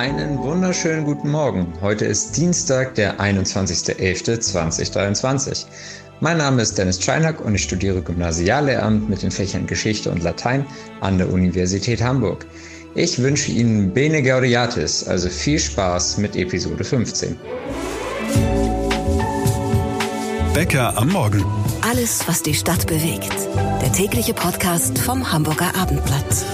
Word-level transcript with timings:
Einen 0.00 0.38
wunderschönen 0.38 1.04
guten 1.04 1.30
Morgen. 1.30 1.74
Heute 1.82 2.06
ist 2.06 2.34
Dienstag, 2.34 2.94
der 2.94 3.20
21.11.2023. 3.20 5.66
Mein 6.20 6.38
Name 6.38 6.62
ist 6.62 6.78
Dennis 6.78 7.00
Czeinak 7.00 7.44
und 7.44 7.54
ich 7.54 7.64
studiere 7.64 8.00
Gymnasiallehramt 8.00 9.10
mit 9.10 9.22
den 9.22 9.30
Fächern 9.30 9.66
Geschichte 9.66 10.10
und 10.10 10.22
Latein 10.22 10.64
an 11.02 11.18
der 11.18 11.30
Universität 11.30 12.00
Hamburg. 12.00 12.46
Ich 12.94 13.18
wünsche 13.18 13.52
Ihnen 13.52 13.92
Bene 13.92 14.22
Gaudiatis, 14.22 15.06
also 15.06 15.28
viel 15.28 15.58
Spaß 15.58 16.16
mit 16.16 16.34
Episode 16.34 16.82
15. 16.82 17.36
Bäcker 20.54 20.96
am 20.96 21.10
Morgen. 21.10 21.44
Alles, 21.82 22.26
was 22.26 22.42
die 22.42 22.54
Stadt 22.54 22.86
bewegt. 22.86 23.36
Der 23.82 23.92
tägliche 23.92 24.32
Podcast 24.32 24.98
vom 24.98 25.30
Hamburger 25.30 25.76
Abendblatt. 25.76 26.46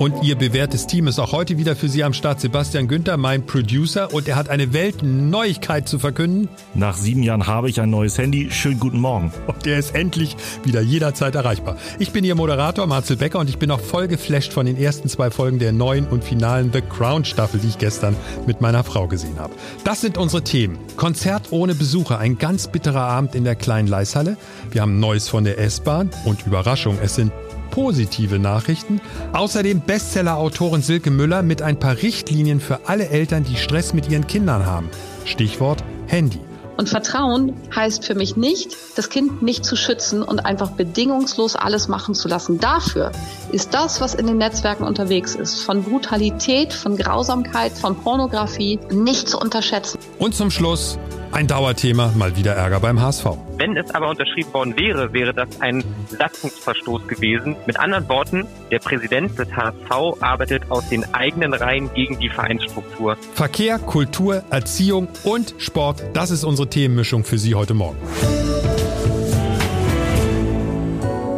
Und 0.00 0.22
Ihr 0.22 0.34
bewährtes 0.34 0.86
Team 0.86 1.08
ist 1.08 1.18
auch 1.18 1.32
heute 1.32 1.58
wieder 1.58 1.76
für 1.76 1.90
Sie 1.90 2.02
am 2.02 2.14
Start. 2.14 2.40
Sebastian 2.40 2.88
Günther, 2.88 3.18
mein 3.18 3.44
Producer. 3.44 4.14
Und 4.14 4.28
er 4.28 4.36
hat 4.36 4.48
eine 4.48 4.72
Weltneuigkeit 4.72 5.86
zu 5.86 5.98
verkünden. 5.98 6.48
Nach 6.72 6.96
sieben 6.96 7.22
Jahren 7.22 7.46
habe 7.46 7.68
ich 7.68 7.82
ein 7.82 7.90
neues 7.90 8.16
Handy. 8.16 8.50
Schönen 8.50 8.80
guten 8.80 8.98
Morgen. 8.98 9.30
Und 9.46 9.66
der 9.66 9.78
ist 9.78 9.94
endlich 9.94 10.38
wieder 10.64 10.80
jederzeit 10.80 11.34
erreichbar. 11.34 11.76
Ich 11.98 12.12
bin 12.12 12.24
Ihr 12.24 12.34
Moderator 12.34 12.86
Marcel 12.86 13.18
Becker 13.18 13.40
und 13.40 13.50
ich 13.50 13.58
bin 13.58 13.70
auch 13.70 13.78
voll 13.78 14.08
geflasht 14.08 14.54
von 14.54 14.64
den 14.64 14.78
ersten 14.78 15.06
zwei 15.10 15.30
Folgen 15.30 15.58
der 15.58 15.72
neuen 15.72 16.06
und 16.06 16.24
finalen 16.24 16.72
The 16.72 16.80
Crown 16.80 17.26
Staffel, 17.26 17.60
die 17.60 17.68
ich 17.68 17.76
gestern 17.76 18.16
mit 18.46 18.62
meiner 18.62 18.84
Frau 18.84 19.06
gesehen 19.06 19.38
habe. 19.38 19.52
Das 19.84 20.00
sind 20.00 20.16
unsere 20.16 20.42
Themen. 20.42 20.78
Konzert 20.96 21.48
ohne 21.52 21.74
Besucher, 21.74 22.18
ein 22.18 22.38
ganz 22.38 22.68
bitterer 22.68 23.02
Abend 23.02 23.34
in 23.34 23.44
der 23.44 23.54
kleinen 23.54 23.86
Leishalle. 23.86 24.38
Wir 24.70 24.80
haben 24.80 24.98
Neues 24.98 25.28
von 25.28 25.44
der 25.44 25.58
S-Bahn 25.58 26.08
und 26.24 26.46
Überraschung, 26.46 26.96
es 27.02 27.16
sind 27.16 27.32
positive 27.70 28.38
Nachrichten. 28.38 29.00
Außerdem 29.32 29.80
Bestseller-Autorin 29.80 30.82
Silke 30.82 31.10
Müller 31.10 31.42
mit 31.42 31.62
ein 31.62 31.78
paar 31.78 31.96
Richtlinien 31.96 32.60
für 32.60 32.88
alle 32.88 33.08
Eltern, 33.08 33.44
die 33.44 33.56
Stress 33.56 33.94
mit 33.94 34.10
ihren 34.10 34.26
Kindern 34.26 34.66
haben. 34.66 34.88
Stichwort 35.24 35.82
Handy. 36.06 36.40
Und 36.80 36.88
Vertrauen 36.88 37.52
heißt 37.76 38.06
für 38.06 38.14
mich 38.14 38.36
nicht, 38.36 38.74
das 38.96 39.10
Kind 39.10 39.42
nicht 39.42 39.66
zu 39.66 39.76
schützen 39.76 40.22
und 40.22 40.40
einfach 40.40 40.70
bedingungslos 40.70 41.54
alles 41.54 41.88
machen 41.88 42.14
zu 42.14 42.26
lassen. 42.26 42.58
Dafür 42.58 43.12
ist 43.52 43.74
das, 43.74 44.00
was 44.00 44.14
in 44.14 44.26
den 44.26 44.38
Netzwerken 44.38 44.84
unterwegs 44.84 45.34
ist, 45.34 45.60
von 45.60 45.82
Brutalität, 45.82 46.72
von 46.72 46.96
Grausamkeit, 46.96 47.72
von 47.72 47.96
Pornografie 47.96 48.78
nicht 48.90 49.28
zu 49.28 49.38
unterschätzen. 49.38 49.98
Und 50.18 50.34
zum 50.34 50.50
Schluss 50.50 50.98
ein 51.32 51.46
Dauerthema, 51.46 52.12
mal 52.16 52.36
wieder 52.36 52.54
Ärger 52.54 52.80
beim 52.80 53.00
HSV. 53.00 53.26
Wenn 53.56 53.76
es 53.76 53.90
aber 53.94 54.10
unterschrieben 54.10 54.52
worden 54.52 54.76
wäre, 54.76 55.12
wäre 55.12 55.32
das 55.32 55.60
ein 55.60 55.84
Satzungsverstoß 56.08 57.06
gewesen. 57.06 57.56
Mit 57.66 57.78
anderen 57.78 58.08
Worten, 58.08 58.46
der 58.70 58.78
Präsident 58.78 59.38
des 59.38 59.48
HSV 59.54 60.20
arbeitet 60.20 60.70
aus 60.70 60.88
den 60.88 61.14
eigenen 61.14 61.54
Reihen 61.54 61.92
gegen 61.94 62.18
die 62.18 62.28
Vereinsstruktur. 62.28 63.16
Verkehr, 63.34 63.78
Kultur, 63.78 64.42
Erziehung 64.50 65.08
und 65.24 65.54
Sport, 65.58 66.02
das 66.14 66.30
ist 66.30 66.44
unsere 66.44 66.68
Themenmischung 66.68 67.24
für 67.24 67.38
Sie 67.38 67.54
heute 67.54 67.74
Morgen. 67.74 67.98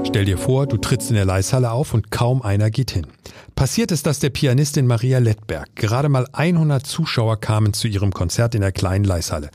Stell 0.06 0.24
dir 0.26 0.36
vor, 0.36 0.66
du 0.66 0.76
trittst 0.76 1.08
in 1.10 1.16
der 1.16 1.24
Leishalle 1.24 1.70
auf 1.70 1.94
und 1.94 2.10
kaum 2.10 2.42
einer 2.42 2.70
geht 2.70 2.90
hin. 2.90 3.06
Passiert 3.54 3.92
ist 3.92 4.06
das 4.06 4.18
der 4.18 4.30
Pianistin 4.30 4.86
Maria 4.86 5.18
Lettberg. 5.18 5.74
Gerade 5.74 6.08
mal 6.08 6.26
100 6.32 6.86
Zuschauer 6.86 7.40
kamen 7.40 7.72
zu 7.72 7.88
ihrem 7.88 8.12
Konzert 8.12 8.54
in 8.54 8.60
der 8.60 8.72
kleinen 8.72 9.04
Leishalle. 9.04 9.50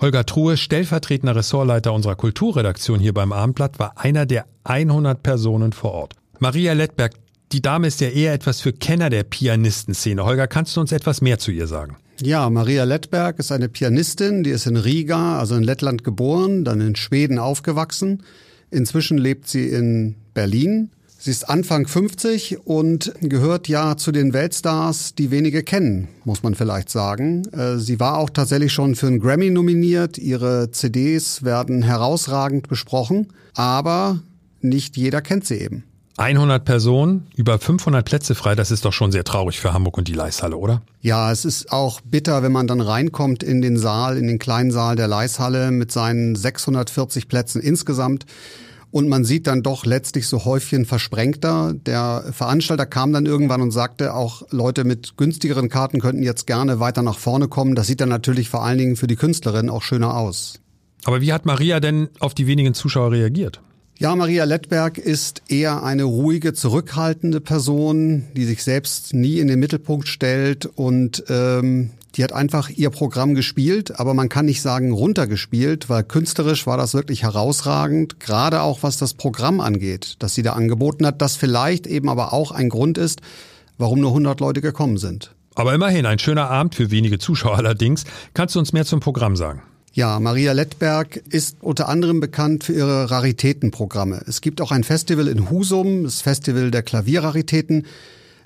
Holger 0.00 0.24
Truhe, 0.24 0.56
stellvertretender 0.56 1.34
Ressortleiter 1.34 1.92
unserer 1.92 2.14
Kulturredaktion 2.14 3.00
hier 3.00 3.12
beim 3.12 3.32
Abendblatt, 3.32 3.80
war 3.80 3.98
einer 3.98 4.26
der 4.26 4.46
100 4.62 5.20
Personen 5.22 5.72
vor 5.72 5.90
Ort. 5.92 6.14
Maria 6.38 6.72
Lettberg, 6.72 7.14
die 7.50 7.60
Dame 7.60 7.88
ist 7.88 8.00
ja 8.00 8.08
eher 8.08 8.32
etwas 8.32 8.60
für 8.60 8.72
Kenner 8.72 9.10
der 9.10 9.24
Pianistenszene. 9.24 10.24
Holger, 10.24 10.46
kannst 10.46 10.76
du 10.76 10.80
uns 10.80 10.92
etwas 10.92 11.20
mehr 11.20 11.40
zu 11.40 11.50
ihr 11.50 11.66
sagen? 11.66 11.96
Ja, 12.20 12.48
Maria 12.48 12.84
Lettberg 12.84 13.40
ist 13.40 13.50
eine 13.50 13.68
Pianistin, 13.68 14.44
die 14.44 14.50
ist 14.50 14.66
in 14.66 14.76
Riga, 14.76 15.38
also 15.40 15.56
in 15.56 15.64
Lettland 15.64 16.04
geboren, 16.04 16.64
dann 16.64 16.80
in 16.80 16.94
Schweden 16.94 17.40
aufgewachsen. 17.40 18.22
Inzwischen 18.70 19.18
lebt 19.18 19.48
sie 19.48 19.68
in 19.68 20.14
Berlin. 20.32 20.90
Sie 21.20 21.32
ist 21.32 21.50
Anfang 21.50 21.88
50 21.88 22.64
und 22.64 23.12
gehört 23.20 23.66
ja 23.66 23.96
zu 23.96 24.12
den 24.12 24.32
Weltstars, 24.32 25.16
die 25.16 25.32
wenige 25.32 25.64
kennen, 25.64 26.06
muss 26.24 26.44
man 26.44 26.54
vielleicht 26.54 26.90
sagen. 26.90 27.44
Äh, 27.48 27.78
sie 27.78 27.98
war 27.98 28.18
auch 28.18 28.30
tatsächlich 28.30 28.72
schon 28.72 28.94
für 28.94 29.08
einen 29.08 29.18
Grammy 29.18 29.50
nominiert. 29.50 30.16
Ihre 30.16 30.70
CDs 30.70 31.42
werden 31.42 31.82
herausragend 31.82 32.68
besprochen, 32.68 33.32
aber 33.54 34.20
nicht 34.60 34.96
jeder 34.96 35.20
kennt 35.20 35.44
sie 35.44 35.56
eben. 35.56 35.82
100 36.18 36.64
Personen, 36.64 37.26
über 37.34 37.58
500 37.58 38.04
Plätze 38.04 38.36
frei, 38.36 38.54
das 38.54 38.70
ist 38.70 38.84
doch 38.84 38.92
schon 38.92 39.10
sehr 39.10 39.24
traurig 39.24 39.58
für 39.58 39.72
Hamburg 39.72 39.98
und 39.98 40.06
die 40.06 40.14
Leishalle, 40.14 40.56
oder? 40.56 40.82
Ja, 41.00 41.32
es 41.32 41.44
ist 41.44 41.72
auch 41.72 42.00
bitter, 42.00 42.44
wenn 42.44 42.52
man 42.52 42.68
dann 42.68 42.80
reinkommt 42.80 43.42
in 43.42 43.60
den 43.60 43.76
Saal, 43.76 44.18
in 44.18 44.28
den 44.28 44.38
kleinen 44.38 44.70
Saal 44.70 44.94
der 44.94 45.08
Leishalle 45.08 45.72
mit 45.72 45.90
seinen 45.90 46.36
640 46.36 47.26
Plätzen 47.26 47.60
insgesamt. 47.60 48.24
Und 48.90 49.08
man 49.08 49.24
sieht 49.24 49.46
dann 49.46 49.62
doch 49.62 49.84
letztlich 49.84 50.26
so 50.26 50.44
Häufchen 50.44 50.86
versprengter. 50.86 51.74
Der 51.74 52.24
Veranstalter 52.32 52.86
kam 52.86 53.12
dann 53.12 53.26
irgendwann 53.26 53.60
und 53.60 53.70
sagte, 53.70 54.14
auch 54.14 54.42
Leute 54.50 54.84
mit 54.84 55.16
günstigeren 55.16 55.68
Karten 55.68 56.00
könnten 56.00 56.22
jetzt 56.22 56.46
gerne 56.46 56.80
weiter 56.80 57.02
nach 57.02 57.18
vorne 57.18 57.48
kommen. 57.48 57.74
Das 57.74 57.86
sieht 57.86 58.00
dann 58.00 58.08
natürlich 58.08 58.48
vor 58.48 58.64
allen 58.64 58.78
Dingen 58.78 58.96
für 58.96 59.06
die 59.06 59.16
Künstlerin 59.16 59.68
auch 59.68 59.82
schöner 59.82 60.16
aus. 60.16 60.60
Aber 61.04 61.20
wie 61.20 61.32
hat 61.32 61.44
Maria 61.44 61.80
denn 61.80 62.08
auf 62.18 62.34
die 62.34 62.46
wenigen 62.46 62.74
Zuschauer 62.74 63.12
reagiert? 63.12 63.60
Ja, 63.98 64.14
Maria 64.14 64.44
Lettberg 64.44 64.96
ist 64.96 65.42
eher 65.48 65.82
eine 65.82 66.04
ruhige, 66.04 66.52
zurückhaltende 66.52 67.40
Person, 67.40 68.28
die 68.36 68.44
sich 68.44 68.62
selbst 68.62 69.12
nie 69.12 69.40
in 69.40 69.48
den 69.48 69.58
Mittelpunkt 69.58 70.06
stellt 70.06 70.66
und 70.66 71.24
ähm, 71.28 71.90
die 72.14 72.24
hat 72.24 72.32
einfach 72.32 72.70
ihr 72.70 72.90
Programm 72.90 73.34
gespielt, 73.34 73.98
aber 74.00 74.14
man 74.14 74.28
kann 74.28 74.46
nicht 74.46 74.62
sagen 74.62 74.92
runtergespielt, 74.92 75.88
weil 75.88 76.04
künstlerisch 76.04 76.66
war 76.66 76.76
das 76.76 76.94
wirklich 76.94 77.22
herausragend, 77.22 78.20
gerade 78.20 78.62
auch 78.62 78.82
was 78.82 78.96
das 78.96 79.14
Programm 79.14 79.60
angeht, 79.60 80.16
das 80.18 80.34
sie 80.34 80.42
da 80.42 80.54
angeboten 80.54 81.06
hat, 81.06 81.20
das 81.20 81.36
vielleicht 81.36 81.86
eben 81.86 82.08
aber 82.08 82.32
auch 82.32 82.50
ein 82.50 82.68
Grund 82.68 82.98
ist, 82.98 83.20
warum 83.76 84.00
nur 84.00 84.10
100 84.10 84.40
Leute 84.40 84.60
gekommen 84.60 84.98
sind. 84.98 85.34
Aber 85.54 85.74
immerhin 85.74 86.06
ein 86.06 86.18
schöner 86.18 86.50
Abend 86.50 86.74
für 86.76 86.90
wenige 86.90 87.18
Zuschauer 87.18 87.56
allerdings. 87.56 88.04
Kannst 88.32 88.54
du 88.54 88.60
uns 88.60 88.72
mehr 88.72 88.84
zum 88.84 89.00
Programm 89.00 89.34
sagen? 89.34 89.62
Ja, 89.92 90.20
Maria 90.20 90.52
Lettberg 90.52 91.16
ist 91.28 91.56
unter 91.60 91.88
anderem 91.88 92.20
bekannt 92.20 92.62
für 92.62 92.72
ihre 92.72 93.10
Raritätenprogramme. 93.10 94.22
Es 94.28 94.40
gibt 94.40 94.60
auch 94.60 94.70
ein 94.70 94.84
Festival 94.84 95.26
in 95.26 95.50
Husum, 95.50 96.04
das 96.04 96.20
Festival 96.20 96.70
der 96.70 96.84
Klavierraritäten. 96.84 97.86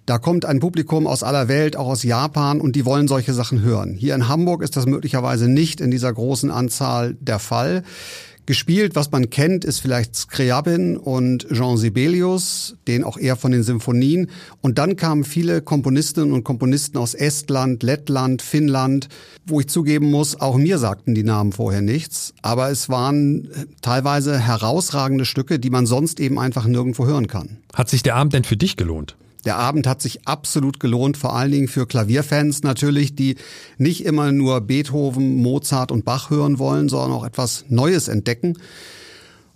Da 0.05 0.19
kommt 0.19 0.45
ein 0.45 0.59
Publikum 0.59 1.07
aus 1.07 1.23
aller 1.23 1.47
Welt, 1.47 1.77
auch 1.77 1.87
aus 1.87 2.03
Japan, 2.03 2.61
und 2.61 2.75
die 2.75 2.85
wollen 2.85 3.07
solche 3.07 3.33
Sachen 3.33 3.63
hören. 3.63 3.95
Hier 3.95 4.17
in 4.17 4.29
Hamburg 4.29 4.63
ist 4.63 4.77
das 4.77 4.87
möglicherweise 4.87 5.49
nicht 5.49 5.81
in 5.81 5.93
dieser 5.93 6.13
großen 6.13 6.51
Anzahl 6.51 7.15
der 7.21 7.39
Fall. 7.39 7.85
Gespielt, 8.45 8.97
was 8.97 9.13
man 9.13 9.31
kennt, 9.31 9.65
ist 9.65 9.79
vielleicht 9.79 10.17
Scriabin 10.17 10.97
und 10.97 11.47
Jean 11.53 11.77
Sibelius, 11.77 12.75
den 12.89 13.05
auch 13.05 13.17
eher 13.17 13.37
von 13.37 13.53
den 13.53 13.63
Symphonien. 13.63 14.31
Und 14.61 14.79
dann 14.79 14.97
kamen 14.97 15.23
viele 15.23 15.63
Komponistinnen 15.63 16.33
und 16.33 16.43
Komponisten 16.43 16.99
aus 16.99 17.15
Estland, 17.15 17.85
Lettland, 17.85 18.43
Finnland, 18.43 19.09
wo 19.47 19.61
ich 19.61 19.69
zugeben 19.69 20.11
muss, 20.11 20.41
auch 20.41 20.57
mir 20.57 20.79
sagten 20.79 21.15
die 21.15 21.23
Namen 21.23 21.53
vorher 21.53 21.83
nichts. 21.83 22.35
Aber 22.43 22.69
es 22.71 22.89
waren 22.89 23.49
teilweise 23.81 24.37
herausragende 24.41 25.25
Stücke, 25.25 25.61
die 25.61 25.71
man 25.71 25.87
sonst 25.87 26.19
eben 26.19 26.41
einfach 26.41 26.67
nirgendwo 26.67 27.07
hören 27.07 27.29
kann. 27.29 27.59
Hat 27.73 27.89
sich 27.89 28.03
der 28.03 28.17
Abend 28.17 28.33
denn 28.33 28.43
für 28.43 28.57
dich 28.57 28.77
gelohnt? 28.77 29.15
Der 29.45 29.57
Abend 29.57 29.87
hat 29.87 30.01
sich 30.01 30.27
absolut 30.27 30.79
gelohnt, 30.79 31.17
vor 31.17 31.35
allen 31.35 31.51
Dingen 31.51 31.69
für 31.69 31.87
Klavierfans 31.87 32.63
natürlich, 32.63 33.15
die 33.15 33.37
nicht 33.77 34.05
immer 34.05 34.31
nur 34.31 34.61
Beethoven, 34.61 35.37
Mozart 35.43 35.91
und 35.91 36.05
Bach 36.05 36.31
hören 36.31 36.59
wollen, 36.59 36.89
sondern 36.89 37.13
auch 37.13 37.25
etwas 37.25 37.65
Neues 37.69 38.09
entdecken. 38.09 38.57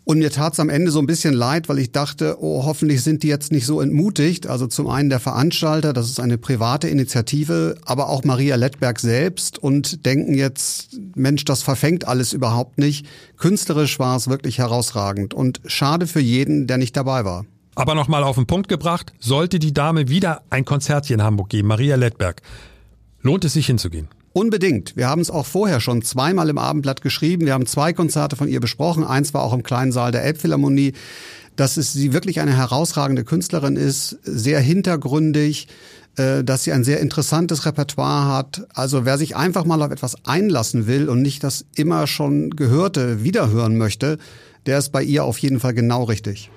Und 0.09 0.21
mir 0.21 0.31
tat 0.31 0.53
es 0.53 0.61
am 0.61 0.69
Ende 0.69 0.93
so 0.93 1.01
ein 1.01 1.07
bisschen 1.07 1.35
leid, 1.35 1.69
weil 1.69 1.81
ich 1.81 1.91
dachte, 1.91 2.37
oh, 2.41 2.65
hoffentlich 2.65 3.03
sind 3.03 3.25
die 3.25 3.27
jetzt 3.29 3.51
nicht 3.51 3.67
so 3.67 3.81
entmutigt. 3.81 4.47
Also 4.47 4.69
zum 4.69 4.87
einen 4.87 5.11
der 5.11 5.19
Veranstalter, 5.19 5.93
das 5.93 6.09
ist 6.09 6.21
eine 6.21 6.39
private 6.39 6.87
Initiative, 6.87 7.75
aber 7.85 8.09
auch 8.09 8.23
Maria 8.23 8.55
Lettberg 8.55 9.01
selbst 9.01 9.59
und 9.59 10.07
denken 10.07 10.35
jetzt, 10.35 11.01
Mensch, 11.17 11.45
das 11.45 11.65
verfängt 11.65 12.07
alles 12.07 12.33
überhaupt 12.33 12.79
nicht. 12.79 13.05
Künstlerisch 13.37 13.99
war 13.99 14.17
es 14.17 14.29
wirklich 14.29 14.59
herausragend 14.59 15.35
und 15.35 15.61
schade 15.67 16.07
für 16.07 16.21
jeden, 16.21 16.69
der 16.69 16.79
nicht 16.79 16.97
dabei 16.97 17.25
war. 17.25 17.45
Aber 17.77 17.95
nochmal 17.95 18.25
auf 18.25 18.37
den 18.37 18.47
Punkt 18.47 18.69
gebracht, 18.69 19.13
sollte 19.21 19.59
die 19.59 19.75
Dame 19.75 20.09
wieder 20.09 20.43
ein 20.49 20.65
Konzert 20.65 21.05
hier 21.07 21.17
in 21.17 21.23
Hamburg 21.23 21.51
geben, 21.51 21.69
Maria 21.69 21.97
Lettberg, 21.97 22.41
lohnt 23.21 23.45
es 23.45 23.53
sich 23.53 23.67
hinzugehen? 23.67 24.09
Unbedingt. 24.33 24.97
Wir 24.97 25.09
haben 25.09 25.21
es 25.21 25.31
auch 25.31 25.45
vorher 25.45 25.81
schon 25.81 26.01
zweimal 26.01 26.49
im 26.49 26.59
Abendblatt 26.59 27.03
geschrieben. 27.03 27.45
Wir 27.45 27.53
haben 27.53 27.67
zwei 27.67 27.93
Konzerte 27.93 28.35
von 28.35 28.49
ihr 28.49 28.61
besprochen. 28.61 29.05
Eins 29.05 29.35
war 29.35 29.43
auch 29.43 29.53
im 29.53 29.63
kleinen 29.63 29.93
Saal 29.93 30.11
der 30.11 30.25
Elbphilharmonie. 30.25 30.95
Dass 31.55 31.77
es 31.77 31.93
sie 31.93 32.13
wirklich 32.13 32.41
eine 32.41 32.55
herausragende 32.55 33.25
Künstlerin 33.25 33.77
ist, 33.77 34.19
sehr 34.23 34.61
hintergründig, 34.61 35.69
äh, 36.17 36.45
dass 36.45 36.65
sie 36.65 36.73
ein 36.73 36.85
sehr 36.85 37.01
interessantes 37.01 37.65
Repertoire 37.65 38.29
hat. 38.29 38.67
Also 38.75 39.05
wer 39.05 39.17
sich 39.17 39.37
einfach 39.37 39.65
mal 39.65 39.83
auf 39.83 39.91
etwas 39.91 40.17
einlassen 40.27 40.87
will 40.87 41.09
und 41.09 41.23
nicht 41.23 41.45
das 41.45 41.65
immer 41.75 42.07
schon 42.07 42.51
Gehörte 42.51 43.23
wiederhören 43.23 43.77
möchte, 43.79 44.19
der 44.67 44.79
ist 44.79 44.93
bei 44.93 45.03
ihr 45.03 45.25
auf 45.25 45.39
jeden 45.39 45.61
Fall 45.61 45.73
genau 45.73 46.05
richtig. 46.05 46.51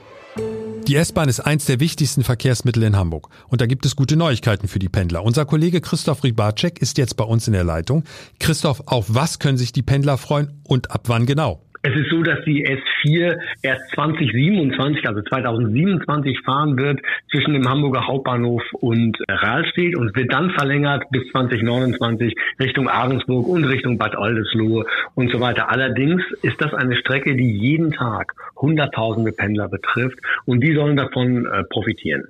Die 0.89 0.95
S-Bahn 0.95 1.29
ist 1.29 1.41
eins 1.41 1.67
der 1.67 1.79
wichtigsten 1.79 2.23
Verkehrsmittel 2.23 2.81
in 2.81 2.97
Hamburg. 2.97 3.29
Und 3.47 3.61
da 3.61 3.67
gibt 3.67 3.85
es 3.85 3.95
gute 3.95 4.17
Neuigkeiten 4.17 4.67
für 4.67 4.79
die 4.79 4.89
Pendler. 4.89 5.23
Unser 5.23 5.45
Kollege 5.45 5.81
Christoph 5.81 6.23
Ribacek 6.23 6.81
ist 6.81 6.97
jetzt 6.97 7.13
bei 7.13 7.23
uns 7.23 7.45
in 7.45 7.53
der 7.53 7.63
Leitung. 7.63 8.05
Christoph, 8.39 8.81
auf 8.87 9.05
was 9.13 9.37
können 9.37 9.59
sich 9.59 9.71
die 9.71 9.83
Pendler 9.83 10.17
freuen 10.17 10.51
und 10.67 10.89
ab 10.89 11.01
wann 11.05 11.27
genau? 11.27 11.61
Es 11.81 11.95
ist 11.95 12.09
so, 12.09 12.23
dass 12.23 12.43
die 12.43 12.65
S4 12.65 13.37
erst 13.61 13.89
2027, 13.93 15.07
also 15.07 15.21
2027 15.21 16.39
fahren 16.43 16.77
wird 16.77 16.99
zwischen 17.31 17.53
dem 17.53 17.69
Hamburger 17.69 18.05
Hauptbahnhof 18.05 18.63
und 18.73 19.17
Rahlstedt 19.29 19.95
und 19.95 20.13
wird 20.13 20.33
dann 20.33 20.49
verlängert 20.51 21.05
bis 21.11 21.25
2029 21.31 22.35
Richtung 22.59 22.89
Ahrensburg 22.89 23.47
und 23.47 23.63
Richtung 23.63 23.97
Bad 23.97 24.17
Oldesloe 24.17 24.85
und 25.15 25.31
so 25.31 25.39
weiter. 25.39 25.71
Allerdings 25.71 26.21
ist 26.41 26.59
das 26.59 26.73
eine 26.73 26.97
Strecke, 26.97 27.35
die 27.35 27.57
jeden 27.57 27.91
Tag 27.91 28.33
Hunderttausende 28.61 29.31
Pendler 29.31 29.69
betrifft 29.69 30.19
und 30.45 30.61
die 30.61 30.73
sollen 30.73 30.95
davon 30.95 31.45
äh, 31.45 31.63
profitieren. 31.63 32.25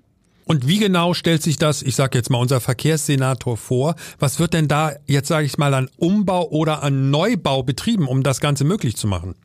Und 0.45 0.67
wie 0.67 0.79
genau 0.79 1.13
stellt 1.13 1.43
sich 1.43 1.57
das, 1.57 1.83
ich 1.83 1.95
sage 1.95 2.17
jetzt 2.17 2.31
mal, 2.31 2.39
unser 2.39 2.59
Verkehrssenator 2.59 3.55
vor? 3.55 3.93
Was 4.17 4.39
wird 4.39 4.55
denn 4.55 4.67
da 4.67 4.93
jetzt, 5.05 5.27
sage 5.27 5.45
ich 5.45 5.59
mal, 5.59 5.75
an 5.75 5.89
Umbau 5.97 6.49
oder 6.49 6.81
an 6.81 7.11
Neubau 7.11 7.61
betrieben, 7.61 8.07
um 8.07 8.23
das 8.23 8.39
Ganze 8.39 8.63
möglich 8.63 8.97
zu 8.97 9.07
machen? 9.07 9.35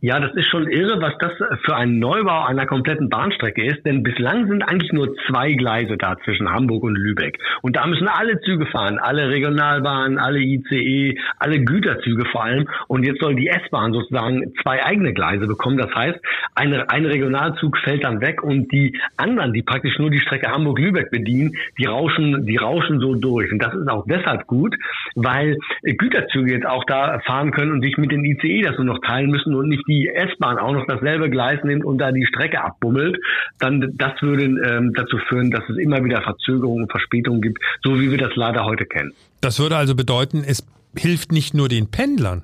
Ja, 0.00 0.20
das 0.20 0.32
ist 0.36 0.46
schon 0.46 0.68
irre, 0.68 1.00
was 1.00 1.14
das 1.18 1.32
für 1.64 1.74
ein 1.74 1.98
Neubau 1.98 2.44
einer 2.44 2.66
kompletten 2.66 3.08
Bahnstrecke 3.08 3.64
ist, 3.64 3.84
denn 3.84 4.04
bislang 4.04 4.46
sind 4.46 4.62
eigentlich 4.62 4.92
nur 4.92 5.12
zwei 5.26 5.54
Gleise 5.54 5.96
da 5.96 6.16
zwischen 6.24 6.48
Hamburg 6.48 6.84
und 6.84 6.94
Lübeck. 6.94 7.36
Und 7.62 7.74
da 7.74 7.84
müssen 7.84 8.06
alle 8.06 8.40
Züge 8.42 8.66
fahren, 8.66 9.00
alle 9.00 9.28
Regionalbahnen, 9.28 10.18
alle 10.18 10.38
ICE, 10.38 11.18
alle 11.40 11.64
Güterzüge 11.64 12.26
vor 12.26 12.44
allem. 12.44 12.68
Und 12.86 13.02
jetzt 13.02 13.20
soll 13.20 13.34
die 13.34 13.48
S-Bahn 13.48 13.92
sozusagen 13.92 14.52
zwei 14.62 14.84
eigene 14.84 15.12
Gleise 15.12 15.48
bekommen. 15.48 15.78
Das 15.78 15.92
heißt, 15.92 16.20
eine, 16.54 16.88
ein 16.90 17.04
Regionalzug 17.04 17.76
fällt 17.78 18.04
dann 18.04 18.20
weg 18.20 18.44
und 18.44 18.70
die 18.70 18.96
anderen, 19.16 19.52
die 19.52 19.62
praktisch 19.62 19.98
nur 19.98 20.10
die 20.10 20.20
Strecke 20.20 20.48
Hamburg-Lübeck 20.48 21.10
bedienen, 21.10 21.56
die 21.76 21.86
rauschen, 21.86 22.46
die 22.46 22.56
rauschen 22.56 23.00
so 23.00 23.16
durch. 23.16 23.50
Und 23.50 23.60
das 23.60 23.74
ist 23.74 23.88
auch 23.88 24.06
deshalb 24.06 24.46
gut, 24.46 24.76
weil 25.16 25.58
Güterzüge 25.82 26.52
jetzt 26.52 26.66
auch 26.66 26.84
da 26.84 27.18
fahren 27.26 27.50
können 27.50 27.72
und 27.72 27.82
sich 27.82 27.96
mit 27.96 28.12
den 28.12 28.24
ICE 28.24 28.62
das 28.62 28.76
nur 28.76 28.86
noch 28.86 29.00
teilen 29.00 29.30
müssen 29.30 29.56
und 29.56 29.68
nicht 29.68 29.87
die 29.88 30.08
S-Bahn 30.08 30.58
auch 30.58 30.72
noch 30.72 30.86
dasselbe 30.86 31.30
Gleis 31.30 31.58
nimmt 31.64 31.84
und 31.84 31.98
da 31.98 32.12
die 32.12 32.26
Strecke 32.26 32.62
abbummelt, 32.62 33.16
dann 33.58 33.92
das 33.96 34.20
würde 34.20 34.44
ähm, 34.44 34.92
dazu 34.94 35.18
führen, 35.28 35.50
dass 35.50 35.68
es 35.68 35.76
immer 35.78 36.04
wieder 36.04 36.22
Verzögerungen 36.22 36.84
und 36.84 36.90
Verspätungen 36.90 37.40
gibt, 37.40 37.58
so 37.82 38.00
wie 38.00 38.10
wir 38.10 38.18
das 38.18 38.36
leider 38.36 38.64
heute 38.64 38.84
kennen. 38.84 39.12
Das 39.40 39.58
würde 39.58 39.76
also 39.76 39.94
bedeuten, 39.94 40.44
es 40.46 40.66
hilft 40.96 41.32
nicht 41.32 41.54
nur 41.54 41.68
den 41.68 41.90
Pendlern. 41.90 42.42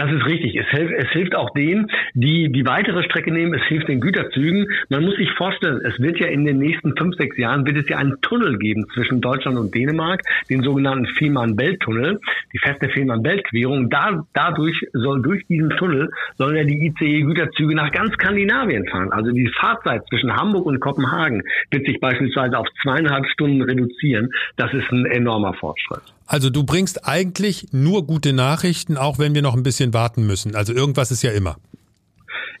Das 0.00 0.10
ist 0.10 0.24
richtig. 0.24 0.56
Es 0.56 0.66
hilft, 0.68 0.94
es 0.94 1.10
hilft 1.10 1.34
auch 1.34 1.50
denen, 1.50 1.86
die 2.14 2.50
die 2.50 2.64
weitere 2.64 3.02
Strecke 3.02 3.30
nehmen. 3.30 3.52
Es 3.52 3.62
hilft 3.64 3.86
den 3.86 4.00
Güterzügen. 4.00 4.66
Man 4.88 5.04
muss 5.04 5.16
sich 5.16 5.30
vorstellen, 5.32 5.82
es 5.84 6.00
wird 6.00 6.18
ja 6.18 6.28
in 6.28 6.46
den 6.46 6.56
nächsten 6.56 6.96
fünf, 6.96 7.16
sechs 7.16 7.36
Jahren 7.36 7.66
wird 7.66 7.76
es 7.76 7.86
ja 7.86 7.98
einen 7.98 8.18
Tunnel 8.22 8.56
geben 8.56 8.86
zwischen 8.94 9.20
Deutschland 9.20 9.58
und 9.58 9.74
Dänemark, 9.74 10.22
den 10.48 10.62
sogenannten 10.62 11.04
Fehmarn-Belt-Tunnel, 11.04 12.18
die 12.50 12.58
feste 12.60 12.88
Fehmarn-Belt-Querung. 12.88 13.90
Da, 13.90 14.24
dadurch 14.32 14.80
soll 14.94 15.20
durch 15.20 15.46
diesen 15.48 15.68
Tunnel 15.76 16.08
sollen 16.38 16.56
ja 16.56 16.64
die 16.64 16.86
ICE-Güterzüge 16.86 17.74
nach 17.74 17.92
ganz 17.92 18.14
Skandinavien 18.14 18.88
fahren. 18.88 19.12
Also 19.12 19.32
die 19.32 19.52
Fahrzeit 19.60 20.00
zwischen 20.08 20.34
Hamburg 20.34 20.64
und 20.64 20.80
Kopenhagen 20.80 21.42
wird 21.70 21.84
sich 21.84 22.00
beispielsweise 22.00 22.56
auf 22.56 22.68
zweieinhalb 22.82 23.26
Stunden 23.26 23.60
reduzieren. 23.60 24.30
Das 24.56 24.72
ist 24.72 24.90
ein 24.92 25.04
enormer 25.04 25.52
Fortschritt. 25.52 26.00
Also 26.30 26.48
du 26.48 26.62
bringst 26.62 27.08
eigentlich 27.08 27.66
nur 27.72 28.06
gute 28.06 28.32
Nachrichten, 28.32 28.96
auch 28.96 29.18
wenn 29.18 29.34
wir 29.34 29.42
noch 29.42 29.56
ein 29.56 29.64
bisschen 29.64 29.92
warten 29.92 30.24
müssen. 30.28 30.54
Also 30.54 30.72
irgendwas 30.72 31.10
ist 31.10 31.24
ja 31.24 31.32
immer. 31.32 31.56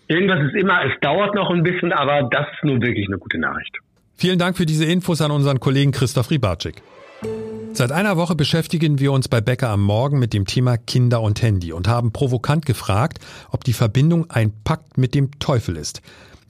Irgendwas 0.08 0.40
ist 0.44 0.56
immer, 0.56 0.84
es 0.86 1.00
dauert 1.00 1.36
noch 1.36 1.50
ein 1.50 1.62
bisschen, 1.62 1.92
aber 1.92 2.28
das 2.32 2.48
ist 2.52 2.64
nun 2.64 2.82
wirklich 2.82 3.06
eine 3.06 3.18
gute 3.18 3.38
Nachricht. 3.38 3.78
Vielen 4.16 4.40
Dank 4.40 4.56
für 4.56 4.66
diese 4.66 4.86
Infos 4.86 5.22
an 5.22 5.30
unseren 5.30 5.60
Kollegen 5.60 5.92
Christoph 5.92 6.32
Ribacik. 6.32 6.82
Seit 7.72 7.92
einer 7.92 8.16
Woche 8.16 8.34
beschäftigen 8.34 8.98
wir 8.98 9.12
uns 9.12 9.28
bei 9.28 9.40
Bäcker 9.40 9.68
am 9.68 9.84
Morgen 9.84 10.18
mit 10.18 10.34
dem 10.34 10.46
Thema 10.46 10.76
Kinder 10.76 11.20
und 11.20 11.40
Handy 11.40 11.72
und 11.72 11.86
haben 11.86 12.12
provokant 12.12 12.66
gefragt, 12.66 13.20
ob 13.52 13.62
die 13.62 13.72
Verbindung 13.72 14.28
ein 14.32 14.52
Pakt 14.64 14.98
mit 14.98 15.14
dem 15.14 15.38
Teufel 15.38 15.76
ist. 15.76 16.02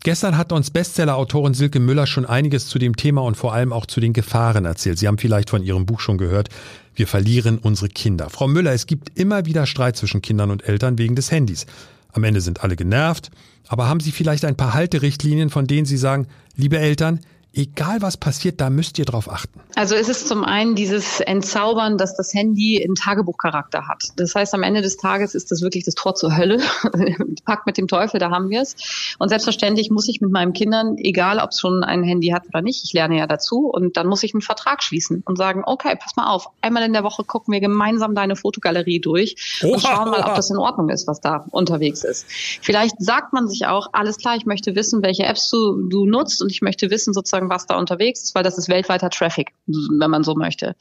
Gestern 0.02 0.38
hat 0.38 0.50
uns 0.52 0.70
Bestseller-Autorin 0.70 1.52
Silke 1.52 1.78
Müller 1.78 2.06
schon 2.06 2.24
einiges 2.24 2.66
zu 2.68 2.78
dem 2.78 2.96
Thema 2.96 3.20
und 3.20 3.36
vor 3.36 3.52
allem 3.52 3.70
auch 3.70 3.84
zu 3.84 4.00
den 4.00 4.14
Gefahren 4.14 4.64
erzählt. 4.64 4.98
Sie 4.98 5.06
haben 5.06 5.18
vielleicht 5.18 5.50
von 5.50 5.62
ihrem 5.62 5.84
Buch 5.84 6.00
schon 6.00 6.16
gehört. 6.16 6.48
Wir 6.94 7.06
verlieren 7.06 7.58
unsere 7.58 7.90
Kinder. 7.90 8.30
Frau 8.30 8.48
Müller, 8.48 8.72
es 8.72 8.86
gibt 8.86 9.18
immer 9.18 9.44
wieder 9.44 9.66
Streit 9.66 9.98
zwischen 9.98 10.22
Kindern 10.22 10.50
und 10.50 10.66
Eltern 10.66 10.96
wegen 10.96 11.16
des 11.16 11.30
Handys. 11.30 11.66
Am 12.12 12.24
Ende 12.24 12.40
sind 12.40 12.64
alle 12.64 12.76
genervt. 12.76 13.30
Aber 13.68 13.88
haben 13.88 14.00
Sie 14.00 14.10
vielleicht 14.10 14.46
ein 14.46 14.56
paar 14.56 14.72
Halterichtlinien, 14.72 15.50
von 15.50 15.66
denen 15.66 15.84
Sie 15.84 15.98
sagen, 15.98 16.26
liebe 16.56 16.78
Eltern, 16.78 17.20
egal 17.52 18.02
was 18.02 18.16
passiert, 18.16 18.60
da 18.60 18.70
müsst 18.70 18.98
ihr 18.98 19.04
drauf 19.04 19.30
achten. 19.30 19.60
Also 19.74 19.94
es 19.94 20.08
ist 20.08 20.28
zum 20.28 20.44
einen 20.44 20.74
dieses 20.74 21.20
Entzaubern, 21.20 21.98
dass 21.98 22.16
das 22.16 22.34
Handy 22.34 22.82
einen 22.82 22.94
Tagebuchcharakter 22.94 23.88
hat. 23.88 24.04
Das 24.16 24.34
heißt, 24.34 24.54
am 24.54 24.62
Ende 24.62 24.82
des 24.82 24.96
Tages 24.96 25.34
ist 25.34 25.50
das 25.50 25.62
wirklich 25.62 25.84
das 25.84 25.94
Tor 25.94 26.14
zur 26.14 26.36
Hölle. 26.36 26.60
Pakt 27.44 27.66
mit 27.66 27.78
dem 27.78 27.88
Teufel, 27.88 28.20
da 28.20 28.30
haben 28.30 28.50
wir 28.50 28.62
es. 28.62 29.16
Und 29.18 29.28
selbstverständlich 29.28 29.90
muss 29.90 30.08
ich 30.08 30.20
mit 30.20 30.30
meinen 30.30 30.52
Kindern, 30.52 30.96
egal 30.98 31.38
ob 31.38 31.50
es 31.50 31.60
schon 31.60 31.82
ein 31.84 32.02
Handy 32.02 32.28
hat 32.28 32.46
oder 32.48 32.62
nicht, 32.62 32.84
ich 32.84 32.92
lerne 32.92 33.18
ja 33.18 33.26
dazu, 33.26 33.66
und 33.66 33.96
dann 33.96 34.06
muss 34.06 34.22
ich 34.22 34.34
einen 34.34 34.42
Vertrag 34.42 34.82
schließen 34.82 35.22
und 35.24 35.36
sagen, 35.36 35.62
okay, 35.64 35.96
pass 35.98 36.16
mal 36.16 36.26
auf, 36.26 36.48
einmal 36.60 36.82
in 36.84 36.92
der 36.92 37.04
Woche 37.04 37.24
gucken 37.24 37.52
wir 37.52 37.60
gemeinsam 37.60 38.14
deine 38.14 38.36
Fotogalerie 38.36 39.00
durch 39.00 39.60
und 39.62 39.80
schauen 39.80 40.10
mal, 40.10 40.22
ob 40.22 40.34
das 40.34 40.50
in 40.50 40.56
Ordnung 40.56 40.88
ist, 40.88 41.06
was 41.06 41.20
da 41.20 41.46
unterwegs 41.50 42.04
ist. 42.04 42.26
Vielleicht 42.62 42.96
sagt 42.98 43.32
man 43.32 43.48
sich 43.48 43.66
auch, 43.66 43.88
alles 43.92 44.18
klar, 44.18 44.36
ich 44.36 44.46
möchte 44.46 44.74
wissen, 44.74 45.02
welche 45.02 45.24
Apps 45.24 45.48
du, 45.50 45.88
du 45.88 46.06
nutzt 46.06 46.42
und 46.42 46.50
ich 46.50 46.62
möchte 46.62 46.90
wissen 46.90 47.14
sozusagen, 47.14 47.39
sozusagen, 47.40 47.50
was 47.50 47.66
da 47.66 47.78
unterwegs 47.78 48.22
ist, 48.22 48.34
weil 48.34 48.42
das 48.42 48.58
ist 48.58 48.68
weltweiter 48.68 49.10
Traffic, 49.10 49.52
wenn 49.66 50.10
man 50.10 50.22
so 50.22 50.34
möchte. 50.34 50.74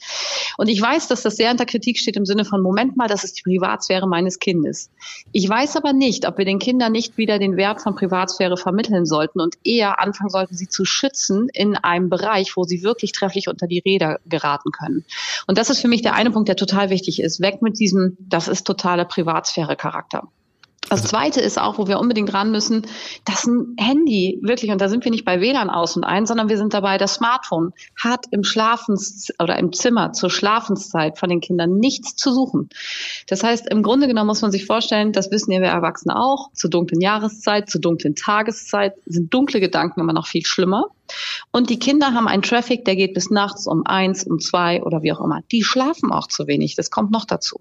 Und 0.56 0.68
ich 0.68 0.80
weiß, 0.80 1.08
dass 1.08 1.22
das 1.22 1.36
sehr 1.36 1.50
unter 1.50 1.66
Kritik 1.66 1.98
steht 1.98 2.16
im 2.16 2.26
Sinne 2.26 2.44
von, 2.44 2.62
Moment 2.62 2.96
mal, 2.96 3.08
das 3.08 3.24
ist 3.24 3.38
die 3.38 3.42
Privatsphäre 3.42 4.06
meines 4.06 4.38
Kindes. 4.38 4.90
Ich 5.32 5.48
weiß 5.48 5.76
aber 5.76 5.92
nicht, 5.92 6.26
ob 6.26 6.38
wir 6.38 6.44
den 6.44 6.58
Kindern 6.58 6.92
nicht 6.92 7.16
wieder 7.16 7.38
den 7.38 7.56
Wert 7.56 7.80
von 7.80 7.94
Privatsphäre 7.94 8.56
vermitteln 8.56 9.06
sollten 9.06 9.40
und 9.40 9.56
eher 9.64 10.00
anfangen 10.00 10.30
sollten, 10.30 10.56
sie 10.56 10.68
zu 10.68 10.84
schützen 10.84 11.48
in 11.52 11.76
einem 11.76 12.10
Bereich, 12.10 12.56
wo 12.56 12.64
sie 12.64 12.82
wirklich 12.82 13.12
trefflich 13.12 13.48
unter 13.48 13.66
die 13.66 13.80
Räder 13.80 14.18
geraten 14.26 14.70
können. 14.72 15.04
Und 15.46 15.58
das 15.58 15.70
ist 15.70 15.80
für 15.80 15.88
mich 15.88 16.02
der 16.02 16.14
eine 16.14 16.30
Punkt, 16.30 16.48
der 16.48 16.56
total 16.56 16.90
wichtig 16.90 17.20
ist. 17.20 17.40
Weg 17.40 17.62
mit 17.62 17.78
diesem, 17.78 18.16
das 18.20 18.48
ist 18.48 18.66
totaler 18.66 19.04
Privatsphäre-Charakter. 19.04 20.28
Das 20.90 21.02
also 21.02 21.10
zweite 21.10 21.40
ist 21.40 21.56
auch, 21.56 21.78
wo 21.78 21.86
wir 21.86 22.00
unbedingt 22.00 22.34
ran 22.34 22.50
müssen, 22.50 22.84
dass 23.24 23.46
ein 23.46 23.76
Handy 23.78 24.40
wirklich, 24.42 24.72
und 24.72 24.80
da 24.80 24.88
sind 24.88 25.04
wir 25.04 25.12
nicht 25.12 25.24
bei 25.24 25.40
WLAN 25.40 25.70
aus 25.70 25.96
und 25.96 26.02
ein, 26.02 26.26
sondern 26.26 26.48
wir 26.48 26.58
sind 26.58 26.74
dabei, 26.74 26.98
das 26.98 27.14
Smartphone 27.14 27.72
hat 27.96 28.26
im 28.32 28.42
Schlafens- 28.42 29.32
oder 29.40 29.56
im 29.56 29.72
Zimmer 29.72 30.12
zur 30.12 30.30
Schlafenszeit 30.30 31.16
von 31.16 31.28
den 31.28 31.40
Kindern 31.40 31.76
nichts 31.76 32.16
zu 32.16 32.32
suchen. 32.32 32.70
Das 33.28 33.44
heißt, 33.44 33.68
im 33.70 33.84
Grunde 33.84 34.08
genommen 34.08 34.26
muss 34.26 34.42
man 34.42 34.50
sich 34.50 34.66
vorstellen, 34.66 35.12
das 35.12 35.30
wissen 35.30 35.52
ja 35.52 35.60
wir 35.60 35.68
Erwachsene 35.68 36.16
auch, 36.16 36.50
zur 36.54 36.70
dunklen 36.70 37.00
Jahreszeit, 37.00 37.70
zur 37.70 37.80
dunklen 37.80 38.16
Tageszeit 38.16 38.94
sind 39.06 39.32
dunkle 39.32 39.60
Gedanken 39.60 40.00
immer 40.00 40.12
noch 40.12 40.26
viel 40.26 40.44
schlimmer. 40.44 40.86
Und 41.52 41.70
die 41.70 41.78
Kinder 41.78 42.14
haben 42.14 42.26
einen 42.26 42.42
Traffic, 42.42 42.84
der 42.84 42.96
geht 42.96 43.14
bis 43.14 43.30
nachts 43.30 43.66
um 43.66 43.86
eins, 43.86 44.24
um 44.24 44.40
zwei 44.40 44.82
oder 44.82 45.02
wie 45.02 45.12
auch 45.12 45.20
immer. 45.20 45.40
Die 45.52 45.62
schlafen 45.62 46.12
auch 46.12 46.26
zu 46.26 46.46
wenig. 46.46 46.74
Das 46.74 46.90
kommt 46.90 47.10
noch 47.10 47.24
dazu. 47.24 47.60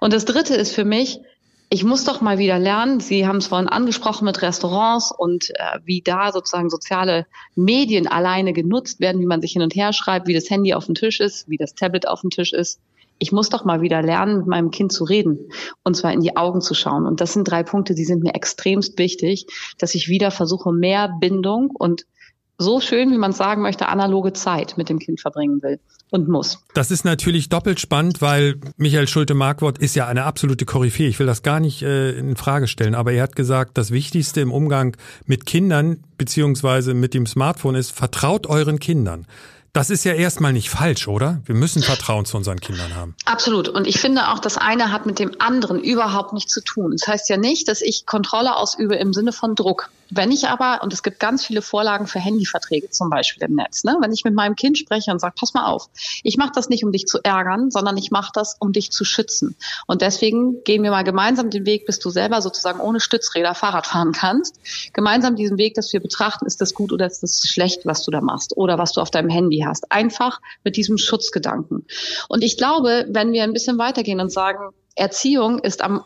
Und 0.00 0.12
das 0.12 0.24
dritte 0.24 0.54
ist 0.54 0.74
für 0.74 0.84
mich, 0.84 1.20
ich 1.68 1.84
muss 1.84 2.04
doch 2.04 2.20
mal 2.20 2.38
wieder 2.38 2.58
lernen. 2.58 3.00
Sie 3.00 3.26
haben 3.26 3.38
es 3.38 3.48
vorhin 3.48 3.68
angesprochen 3.68 4.24
mit 4.24 4.40
Restaurants 4.40 5.12
und 5.16 5.50
äh, 5.50 5.78
wie 5.84 6.00
da 6.00 6.30
sozusagen 6.30 6.70
soziale 6.70 7.26
Medien 7.54 8.06
alleine 8.06 8.52
genutzt 8.52 9.00
werden, 9.00 9.20
wie 9.20 9.26
man 9.26 9.40
sich 9.40 9.52
hin 9.52 9.62
und 9.62 9.74
her 9.74 9.92
schreibt, 9.92 10.28
wie 10.28 10.34
das 10.34 10.48
Handy 10.48 10.74
auf 10.74 10.86
dem 10.86 10.94
Tisch 10.94 11.20
ist, 11.20 11.48
wie 11.48 11.56
das 11.56 11.74
Tablet 11.74 12.06
auf 12.06 12.20
dem 12.20 12.30
Tisch 12.30 12.52
ist. 12.52 12.80
Ich 13.18 13.32
muss 13.32 13.48
doch 13.48 13.64
mal 13.64 13.80
wieder 13.80 14.02
lernen, 14.02 14.38
mit 14.38 14.46
meinem 14.46 14.70
Kind 14.70 14.92
zu 14.92 15.04
reden 15.04 15.50
und 15.82 15.96
zwar 15.96 16.12
in 16.12 16.20
die 16.20 16.36
Augen 16.36 16.60
zu 16.60 16.74
schauen. 16.74 17.06
Und 17.06 17.20
das 17.20 17.32
sind 17.32 17.44
drei 17.44 17.62
Punkte, 17.62 17.94
die 17.94 18.04
sind 18.04 18.22
mir 18.22 18.34
extremst 18.34 18.98
wichtig, 18.98 19.46
dass 19.78 19.94
ich 19.94 20.08
wieder 20.08 20.30
versuche, 20.30 20.70
mehr 20.70 21.16
Bindung 21.20 21.70
und 21.70 22.06
so 22.58 22.80
schön, 22.80 23.10
wie 23.12 23.18
man 23.18 23.32
sagen 23.32 23.62
möchte, 23.62 23.88
analoge 23.88 24.32
Zeit 24.32 24.76
mit 24.76 24.88
dem 24.88 24.98
Kind 24.98 25.20
verbringen 25.20 25.62
will 25.62 25.78
und 26.10 26.28
muss. 26.28 26.58
Das 26.74 26.90
ist 26.90 27.04
natürlich 27.04 27.48
doppelt 27.48 27.80
spannend, 27.80 28.22
weil 28.22 28.60
Michael 28.76 29.08
Schulte-Markwort 29.08 29.78
ist 29.78 29.94
ja 29.94 30.06
eine 30.06 30.24
absolute 30.24 30.64
Koryphäe. 30.64 31.08
Ich 31.08 31.18
will 31.18 31.26
das 31.26 31.42
gar 31.42 31.60
nicht 31.60 31.82
äh, 31.82 32.12
in 32.12 32.36
Frage 32.36 32.68
stellen, 32.68 32.94
aber 32.94 33.12
er 33.12 33.24
hat 33.24 33.36
gesagt, 33.36 33.76
das 33.76 33.90
Wichtigste 33.90 34.40
im 34.40 34.52
Umgang 34.52 34.96
mit 35.26 35.46
Kindern 35.46 36.04
beziehungsweise 36.16 36.94
mit 36.94 37.14
dem 37.14 37.26
Smartphone 37.26 37.74
ist, 37.74 37.90
vertraut 37.90 38.46
euren 38.46 38.78
Kindern. 38.78 39.26
Das 39.76 39.90
ist 39.90 40.04
ja 40.04 40.14
erstmal 40.14 40.54
nicht 40.54 40.70
falsch, 40.70 41.06
oder? 41.06 41.42
Wir 41.44 41.54
müssen 41.54 41.82
Vertrauen 41.82 42.24
zu 42.24 42.38
unseren 42.38 42.60
Kindern 42.60 42.94
haben. 42.94 43.14
Absolut. 43.26 43.68
Und 43.68 43.86
ich 43.86 44.00
finde 44.00 44.28
auch, 44.28 44.38
das 44.38 44.56
eine 44.56 44.90
hat 44.90 45.04
mit 45.04 45.18
dem 45.18 45.32
anderen 45.38 45.78
überhaupt 45.78 46.32
nichts 46.32 46.54
zu 46.54 46.62
tun. 46.62 46.92
Das 46.92 47.06
heißt 47.06 47.28
ja 47.28 47.36
nicht, 47.36 47.68
dass 47.68 47.82
ich 47.82 48.06
Kontrolle 48.06 48.56
ausübe 48.56 48.96
im 48.96 49.12
Sinne 49.12 49.34
von 49.34 49.54
Druck. 49.54 49.90
Wenn 50.10 50.30
ich 50.30 50.48
aber, 50.48 50.82
und 50.82 50.92
es 50.92 51.02
gibt 51.02 51.18
ganz 51.18 51.44
viele 51.44 51.62
Vorlagen 51.62 52.06
für 52.06 52.18
Handyverträge 52.18 52.90
zum 52.90 53.10
Beispiel 53.10 53.42
im 53.48 53.54
Netz, 53.54 53.84
ne? 53.84 53.96
wenn 54.00 54.12
ich 54.12 54.24
mit 54.24 54.34
meinem 54.34 54.54
Kind 54.54 54.78
spreche 54.78 55.10
und 55.10 55.20
sage, 55.20 55.34
pass 55.38 55.54
mal 55.54 55.66
auf, 55.66 55.88
ich 56.22 56.36
mache 56.36 56.52
das 56.54 56.68
nicht, 56.68 56.84
um 56.84 56.92
dich 56.92 57.06
zu 57.06 57.18
ärgern, 57.22 57.70
sondern 57.70 57.96
ich 57.96 58.10
mache 58.10 58.30
das, 58.34 58.56
um 58.60 58.72
dich 58.72 58.90
zu 58.90 59.04
schützen. 59.04 59.56
Und 59.86 60.02
deswegen 60.02 60.62
gehen 60.64 60.82
wir 60.82 60.90
mal 60.90 61.04
gemeinsam 61.04 61.50
den 61.50 61.66
Weg, 61.66 61.86
bis 61.86 61.98
du 61.98 62.10
selber 62.10 62.40
sozusagen 62.42 62.80
ohne 62.80 63.00
Stützräder 63.00 63.54
Fahrrad 63.54 63.86
fahren 63.86 64.12
kannst. 64.12 64.60
Gemeinsam 64.92 65.36
diesen 65.36 65.58
Weg, 65.58 65.74
dass 65.74 65.92
wir 65.92 66.00
betrachten, 66.00 66.46
ist 66.46 66.60
das 66.60 66.74
gut 66.74 66.92
oder 66.92 67.06
ist 67.06 67.22
das 67.22 67.42
schlecht, 67.46 67.86
was 67.86 68.04
du 68.04 68.10
da 68.10 68.20
machst 68.20 68.56
oder 68.56 68.78
was 68.78 68.92
du 68.92 69.00
auf 69.00 69.10
deinem 69.10 69.30
Handy 69.30 69.64
hast. 69.66 69.90
Einfach 69.90 70.40
mit 70.64 70.76
diesem 70.76 70.98
Schutzgedanken. 70.98 71.86
Und 72.28 72.44
ich 72.44 72.56
glaube, 72.56 73.06
wenn 73.08 73.32
wir 73.32 73.42
ein 73.42 73.52
bisschen 73.52 73.78
weitergehen 73.78 74.20
und 74.20 74.32
sagen, 74.32 74.72
Erziehung 74.94 75.58
ist 75.58 75.82
am 75.82 76.04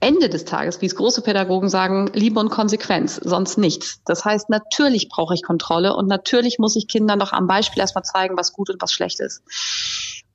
Ende 0.00 0.28
des 0.28 0.44
Tages, 0.44 0.80
wie 0.80 0.86
es 0.86 0.94
große 0.94 1.22
Pädagogen 1.22 1.68
sagen, 1.68 2.10
Liebe 2.14 2.38
und 2.38 2.50
Konsequenz, 2.50 3.16
sonst 3.16 3.58
nichts. 3.58 4.00
Das 4.04 4.24
heißt, 4.24 4.48
natürlich 4.48 5.08
brauche 5.08 5.34
ich 5.34 5.42
Kontrolle 5.42 5.94
und 5.96 6.06
natürlich 6.06 6.58
muss 6.58 6.76
ich 6.76 6.86
Kindern 6.86 7.18
doch 7.18 7.32
am 7.32 7.46
Beispiel 7.46 7.80
erstmal 7.80 8.04
zeigen, 8.04 8.36
was 8.36 8.52
gut 8.52 8.70
und 8.70 8.80
was 8.80 8.92
schlecht 8.92 9.18
ist. 9.20 9.42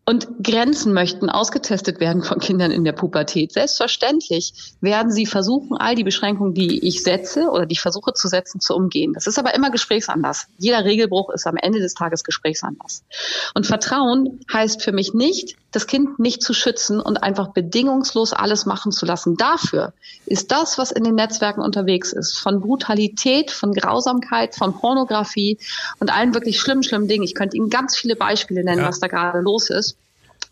Und 0.06 0.44
Grenzen 0.44 0.94
möchten 0.94 1.30
ausgetestet 1.30 2.02
werden 2.02 2.24
von 2.24 2.40
Kindern 2.40 2.72
in 2.72 2.84
der 2.84 2.92
Pubertät. 2.92 3.54
Selbstverständlich 3.54 4.76
werden 4.82 5.14
sie 5.14 5.26
versuchen, 5.26 5.78
all 5.78 5.96
die 5.96 6.04
Beschränkungen, 6.04 6.54
die 6.54 6.86
ich 6.86 7.04
setze 7.04 7.48
oder 7.50 7.66
die 7.66 7.74
ich 7.74 7.80
versuche 7.80 8.14
zu 8.14 8.28
setzen, 8.28 8.60
zu 8.60 8.76
umgehen. 8.76 9.14
Das 9.14 9.28
ist 9.28 9.40
aber 9.40 9.56
immer 9.56 9.72
Gesprächsanlass. 9.72 10.48
Jeder 10.58 10.84
Regelbruch 10.84 11.30
ist 11.30 11.48
am 11.48 11.56
Ende 11.56 11.80
des 11.80 11.94
Tages 11.94 12.26
Gesprächsanlass. 12.26 13.06
Und 13.54 13.66
Vertrauen 13.66 14.42
heißt 14.52 14.82
für 14.82 14.92
mich 14.92 15.14
nicht, 15.14 15.56
das 15.74 15.88
Kind 15.88 16.20
nicht 16.20 16.42
zu 16.42 16.54
schützen 16.54 17.02
und 17.02 17.24
einfach 17.24 17.50
bedingungslos 17.50 18.32
alles 18.32 18.66
machen 18.66 18.92
zu 18.92 19.06
lassen. 19.06 19.36
Dafür 19.36 19.94
ist 20.26 20.52
das, 20.52 20.78
was 20.78 20.92
in 20.92 21.04
den 21.04 21.16
Netzwerken 21.16 21.62
unterwegs 21.62 22.14
ist, 22.14 22.38
von 22.38 22.62
Brutalität, 22.62 23.52
von 23.52 23.74
Grausamkeit, 23.74 24.56
von 24.56 24.74
Pornografie 24.74 25.58
und 26.00 26.14
allen 26.14 26.34
wirklich 26.34 26.60
schlimmen, 26.60 26.84
schlimmen 26.84 27.08
Dingen. 27.08 27.24
Ich 27.24 27.36
könnte 27.36 27.58
Ihnen 27.58 27.70
ganz 27.70 27.98
viele 27.98 28.16
Beispiele 28.16 28.64
nennen, 28.64 28.82
ja. 28.82 28.88
was 28.88 29.00
da 29.00 29.08
gerade 29.08 29.40
los 29.40 29.70
ist 29.70 29.98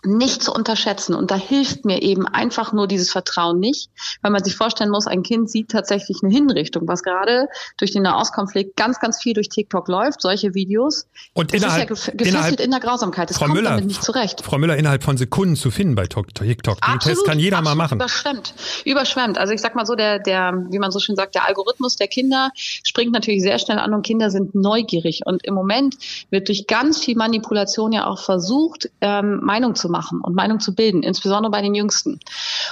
nicht 0.04 0.42
zu 0.42 0.52
unterschätzen. 0.54 1.14
Und 1.14 1.32
da 1.32 1.36
hilft 1.36 1.86
mir 1.86 2.02
eben 2.02 2.28
einfach 2.28 2.74
nur 2.74 2.88
dieses 2.88 3.12
Vertrauen 3.12 3.60
nicht, 3.60 3.90
weil 4.22 4.32
man 4.32 4.44
sich 4.44 4.56
vorstellen 4.56 4.90
muss, 4.90 5.08
ein 5.08 5.24
Kind 5.24 5.50
sieht 5.50 5.70
tatsächlich 5.70 6.20
eine 6.24 6.34
Hinrichtung, 6.34 6.88
was 6.88 7.04
gerade 7.04 7.48
durch 7.78 7.92
den 7.92 8.04
Nahostkonflikt 8.04 8.76
ganz, 8.76 9.00
ganz 9.00 9.22
viel 9.22 9.34
durch 9.34 9.50
TikTok 9.50 9.88
läuft, 9.88 10.22
solche 10.22 10.54
Videos. 10.54 11.08
Und 11.34 11.54
das 11.54 11.62
innerhalb, 11.62 11.92
ist 11.92 12.08
ja 12.08 12.14
gefesselt 12.14 12.60
in 12.60 12.72
der 12.72 12.80
Grausamkeit. 12.80 13.30
Das 13.30 13.38
Frau 13.38 13.46
kommt 13.46 13.58
Müller, 13.58 13.72
damit 13.72 13.86
nicht 13.86 14.04
zurecht. 14.04 14.42
Frau 14.42 14.58
Müller, 14.58 14.78
innerhalb 14.78 15.04
von 15.04 15.18
Sekunden 15.18 15.56
zu 15.56 15.70
finden 15.70 15.96
bei 15.96 16.08
TikTok. 16.08 16.82
Den 16.82 16.94
absolut, 16.94 17.18
Test 17.18 17.28
kann 17.28 17.40
jeder 17.40 17.62
mal 17.62 17.76
machen. 17.76 17.96
Überschwemmt. 17.96 18.54
Überschwemmt. 18.86 19.38
Also 19.38 19.54
ich 19.54 19.62
sag 19.62 19.76
mal 19.76 19.86
so, 19.86 19.96
der, 19.96 20.20
der, 20.20 20.54
wie 20.70 20.80
man 20.80 20.92
so 20.92 21.00
schön 21.00 21.16
sagt, 21.16 21.36
der 21.36 21.48
Algorithmus 21.48 21.96
der 21.96 22.08
Kinder 22.08 22.50
springt 22.56 23.14
natürlich 23.14 23.42
sehr 23.42 23.60
schnell 23.60 23.78
an 23.78 23.94
und 23.94 24.04
Kinder 24.04 24.32
sind 24.32 24.56
neugierig. 24.56 25.22
Und 25.26 25.46
im 25.46 25.54
Moment 25.54 25.96
wird 26.32 26.48
durch 26.48 26.66
ganz 26.66 26.98
viel 26.98 27.16
Manipulation 27.16 27.92
ja 27.92 28.08
auch 28.08 28.24
versucht, 28.24 28.90
ähm, 29.02 29.42
Meinung 29.44 29.76
zu 29.76 29.91
machen 29.92 30.22
und 30.22 30.36
Meinung 30.36 30.60
zu 30.60 30.74
bilden, 30.74 31.04
insbesondere 31.04 31.52
bei 31.52 31.62
den 31.62 31.76
Jüngsten. 31.76 32.20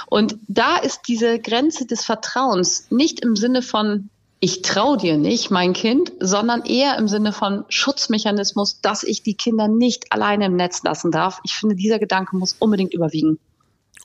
Und 0.06 0.36
da 0.48 0.76
ist 0.78 1.02
diese 1.08 1.38
Grenze 1.38 1.86
des 1.86 2.04
Vertrauens 2.04 2.86
nicht 2.90 3.20
im 3.20 3.36
Sinne 3.36 3.62
von 3.62 4.10
ich 4.42 4.62
traue 4.62 4.96
dir 4.96 5.18
nicht, 5.18 5.50
mein 5.50 5.74
Kind, 5.74 6.12
sondern 6.18 6.64
eher 6.64 6.96
im 6.96 7.08
Sinne 7.08 7.32
von 7.32 7.64
Schutzmechanismus, 7.68 8.80
dass 8.80 9.02
ich 9.02 9.22
die 9.22 9.34
Kinder 9.34 9.68
nicht 9.68 10.10
alleine 10.12 10.46
im 10.46 10.56
Netz 10.56 10.82
lassen 10.82 11.10
darf. 11.10 11.40
Ich 11.44 11.52
finde, 11.52 11.76
dieser 11.76 11.98
Gedanke 11.98 12.36
muss 12.36 12.56
unbedingt 12.58 12.94
überwiegen. 12.94 13.38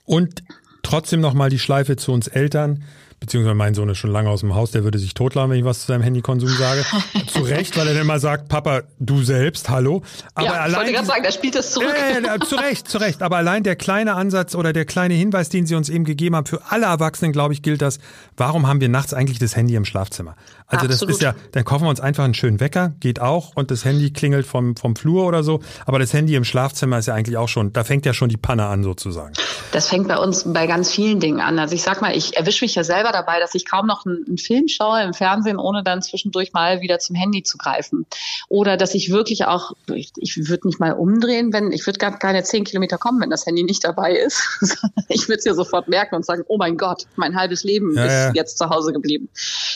Und 0.04 0.42
trotzdem 0.82 1.20
nochmal 1.20 1.48
die 1.48 1.58
Schleife 1.58 1.96
zu 1.96 2.12
uns 2.12 2.28
Eltern 2.28 2.84
beziehungsweise 3.20 3.54
mein 3.54 3.74
Sohn 3.74 3.88
ist 3.88 3.98
schon 3.98 4.10
lange 4.10 4.28
aus 4.28 4.40
dem 4.40 4.54
Haus, 4.54 4.70
der 4.70 4.84
würde 4.84 4.98
sich 4.98 5.14
totlachen, 5.14 5.50
wenn 5.50 5.58
ich 5.58 5.64
was 5.64 5.80
zu 5.80 5.86
seinem 5.86 6.02
Handykonsum 6.02 6.48
sage. 6.50 6.84
zu 7.32 7.40
Recht, 7.40 7.76
weil 7.76 7.88
er 7.88 7.94
dann 7.94 8.02
immer 8.02 8.18
sagt, 8.18 8.48
Papa, 8.48 8.82
du 8.98 9.22
selbst, 9.22 9.68
hallo. 9.70 10.02
Aber 10.34 10.46
ja, 10.46 10.52
allein, 10.52 10.70
ich 10.70 10.76
wollte 10.76 10.92
gerade 10.92 11.06
sagen, 11.06 11.22
der 11.22 11.32
spielt 11.32 11.54
das 11.54 11.72
zurück. 11.72 11.94
Äh, 11.94 12.38
zu 12.46 12.56
Recht, 12.56 12.88
zu 12.88 12.98
Recht. 12.98 13.22
Aber 13.22 13.36
allein 13.36 13.62
der 13.62 13.76
kleine 13.76 14.14
Ansatz 14.14 14.54
oder 14.54 14.72
der 14.72 14.84
kleine 14.84 15.14
Hinweis, 15.14 15.48
den 15.48 15.66
Sie 15.66 15.74
uns 15.74 15.88
eben 15.88 16.04
gegeben 16.04 16.36
haben, 16.36 16.46
für 16.46 16.60
alle 16.70 16.86
Erwachsenen, 16.86 17.32
glaube 17.32 17.54
ich, 17.54 17.62
gilt 17.62 17.82
das. 17.82 17.98
Warum 18.36 18.66
haben 18.66 18.80
wir 18.80 18.88
nachts 18.88 19.14
eigentlich 19.14 19.38
das 19.38 19.56
Handy 19.56 19.74
im 19.74 19.84
Schlafzimmer? 19.84 20.36
Also 20.66 20.86
Absolut. 20.86 21.10
das 21.10 21.16
ist 21.16 21.22
ja, 21.22 21.34
dann 21.52 21.64
kaufen 21.64 21.84
wir 21.84 21.90
uns 21.90 22.00
einfach 22.00 22.24
einen 22.24 22.34
schönen 22.34 22.60
Wecker, 22.60 22.92
geht 23.00 23.20
auch 23.20 23.52
und 23.54 23.70
das 23.70 23.84
Handy 23.84 24.10
klingelt 24.12 24.46
vom, 24.46 24.76
vom 24.76 24.96
Flur 24.96 25.24
oder 25.26 25.42
so. 25.42 25.60
Aber 25.86 25.98
das 25.98 26.12
Handy 26.12 26.34
im 26.34 26.44
Schlafzimmer 26.44 26.98
ist 26.98 27.06
ja 27.06 27.14
eigentlich 27.14 27.36
auch 27.36 27.48
schon, 27.48 27.72
da 27.72 27.84
fängt 27.84 28.04
ja 28.04 28.12
schon 28.12 28.28
die 28.28 28.36
Panne 28.36 28.66
an 28.66 28.82
sozusagen. 28.82 29.32
Das 29.72 29.88
fängt 29.88 30.08
bei 30.08 30.18
uns 30.18 30.44
bei 30.52 30.66
ganz 30.66 30.90
vielen 30.90 31.20
Dingen 31.20 31.40
an. 31.40 31.58
Also 31.58 31.74
ich 31.74 31.82
sag 31.82 32.00
mal, 32.00 32.16
ich 32.16 32.36
erwische 32.36 32.64
mich 32.64 32.74
ja 32.74 32.82
selber 32.82 33.05
dabei, 33.12 33.38
dass 33.38 33.54
ich 33.54 33.64
kaum 33.64 33.86
noch 33.86 34.06
einen, 34.06 34.24
einen 34.26 34.38
Film 34.38 34.68
schaue 34.68 35.02
im 35.02 35.14
Fernsehen, 35.14 35.58
ohne 35.58 35.82
dann 35.82 36.02
zwischendurch 36.02 36.52
mal 36.52 36.80
wieder 36.80 36.98
zum 36.98 37.14
Handy 37.14 37.42
zu 37.42 37.58
greifen. 37.58 38.06
Oder 38.48 38.76
dass 38.76 38.94
ich 38.94 39.10
wirklich 39.10 39.44
auch, 39.44 39.72
ich, 39.92 40.12
ich 40.16 40.48
würde 40.48 40.66
nicht 40.66 40.80
mal 40.80 40.92
umdrehen, 40.92 41.52
wenn, 41.52 41.72
ich 41.72 41.86
würde 41.86 41.98
gar 41.98 42.18
keine 42.18 42.42
zehn 42.42 42.64
Kilometer 42.64 42.98
kommen, 42.98 43.20
wenn 43.20 43.30
das 43.30 43.46
Handy 43.46 43.62
nicht 43.62 43.84
dabei 43.84 44.12
ist. 44.16 44.42
ich 45.08 45.28
würde 45.28 45.38
es 45.38 45.44
ja 45.44 45.54
sofort 45.54 45.88
merken 45.88 46.14
und 46.14 46.24
sagen, 46.24 46.44
oh 46.48 46.56
mein 46.56 46.76
Gott, 46.76 47.04
mein 47.16 47.36
halbes 47.36 47.62
Leben 47.62 47.94
ja, 47.94 48.04
ist 48.04 48.12
ja. 48.12 48.32
jetzt 48.34 48.58
zu 48.58 48.70
Hause 48.70 48.92
geblieben. 48.92 49.28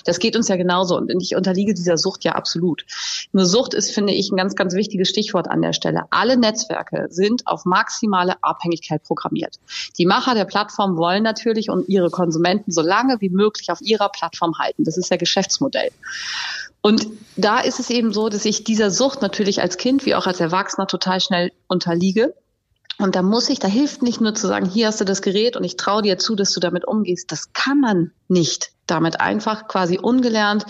Das 0.04 0.18
geht 0.18 0.37
uns 0.37 0.49
ja 0.49 0.56
genau 0.56 0.70
genauso. 0.70 0.96
Und 0.96 1.22
ich 1.22 1.34
unterliege 1.34 1.75
dieser 1.75 1.99
Sucht 1.99 2.25
ja 2.25 2.32
absolut. 2.32 2.84
Nur 3.32 3.44
Sucht 3.44 3.75
ist, 3.75 3.92
finde 3.92 4.12
ich, 4.12 4.30
ein 4.30 4.37
ganz, 4.37 4.54
ganz 4.54 4.75
wichtiges 4.75 5.08
Stichwort 5.08 5.49
an 5.50 5.62
der 5.62 5.72
Stelle. 5.72 6.04
Alle 6.10 6.37
Netzwerke 6.37 7.08
sind 7.10 7.46
auf 7.46 7.64
maximale 7.64 8.42
Abhängigkeit 8.42 9.02
programmiert. 9.02 9.56
Die 9.99 10.06
Macher 10.06 10.34
der 10.34 10.44
Plattform 10.44 10.96
wollen 10.96 11.22
natürlich 11.22 11.70
und 11.70 11.88
ihre 11.88 12.10
Konsumenten 12.10 12.70
so 12.70 12.82
lange 12.82 13.19
wie 13.20 13.30
möglich 13.30 13.70
auf 13.70 13.80
ihrer 13.80 14.08
Plattform 14.08 14.58
halten. 14.58 14.84
Das 14.84 14.96
ist 14.96 15.10
ja 15.10 15.16
Geschäftsmodell. 15.16 15.90
Und 16.82 17.06
da 17.36 17.60
ist 17.60 17.78
es 17.78 17.90
eben 17.90 18.12
so, 18.12 18.28
dass 18.28 18.44
ich 18.44 18.64
dieser 18.64 18.90
Sucht 18.90 19.22
natürlich 19.22 19.60
als 19.60 19.76
Kind 19.76 20.06
wie 20.06 20.14
auch 20.14 20.26
als 20.26 20.40
Erwachsener 20.40 20.86
total 20.86 21.20
schnell 21.20 21.52
unterliege. 21.68 22.34
Und 22.98 23.16
da 23.16 23.22
muss 23.22 23.48
ich, 23.48 23.58
da 23.58 23.68
hilft 23.68 24.02
nicht 24.02 24.20
nur 24.20 24.34
zu 24.34 24.46
sagen, 24.46 24.68
hier 24.68 24.86
hast 24.86 25.00
du 25.00 25.04
das 25.04 25.22
Gerät 25.22 25.56
und 25.56 25.64
ich 25.64 25.76
traue 25.76 26.02
dir 26.02 26.18
zu, 26.18 26.34
dass 26.34 26.52
du 26.52 26.60
damit 26.60 26.86
umgehst. 26.86 27.32
Das 27.32 27.52
kann 27.54 27.80
man 27.80 28.12
nicht 28.28 28.72
damit 28.86 29.20
einfach 29.20 29.68
quasi 29.68 29.98
ungelernt, 29.98 30.66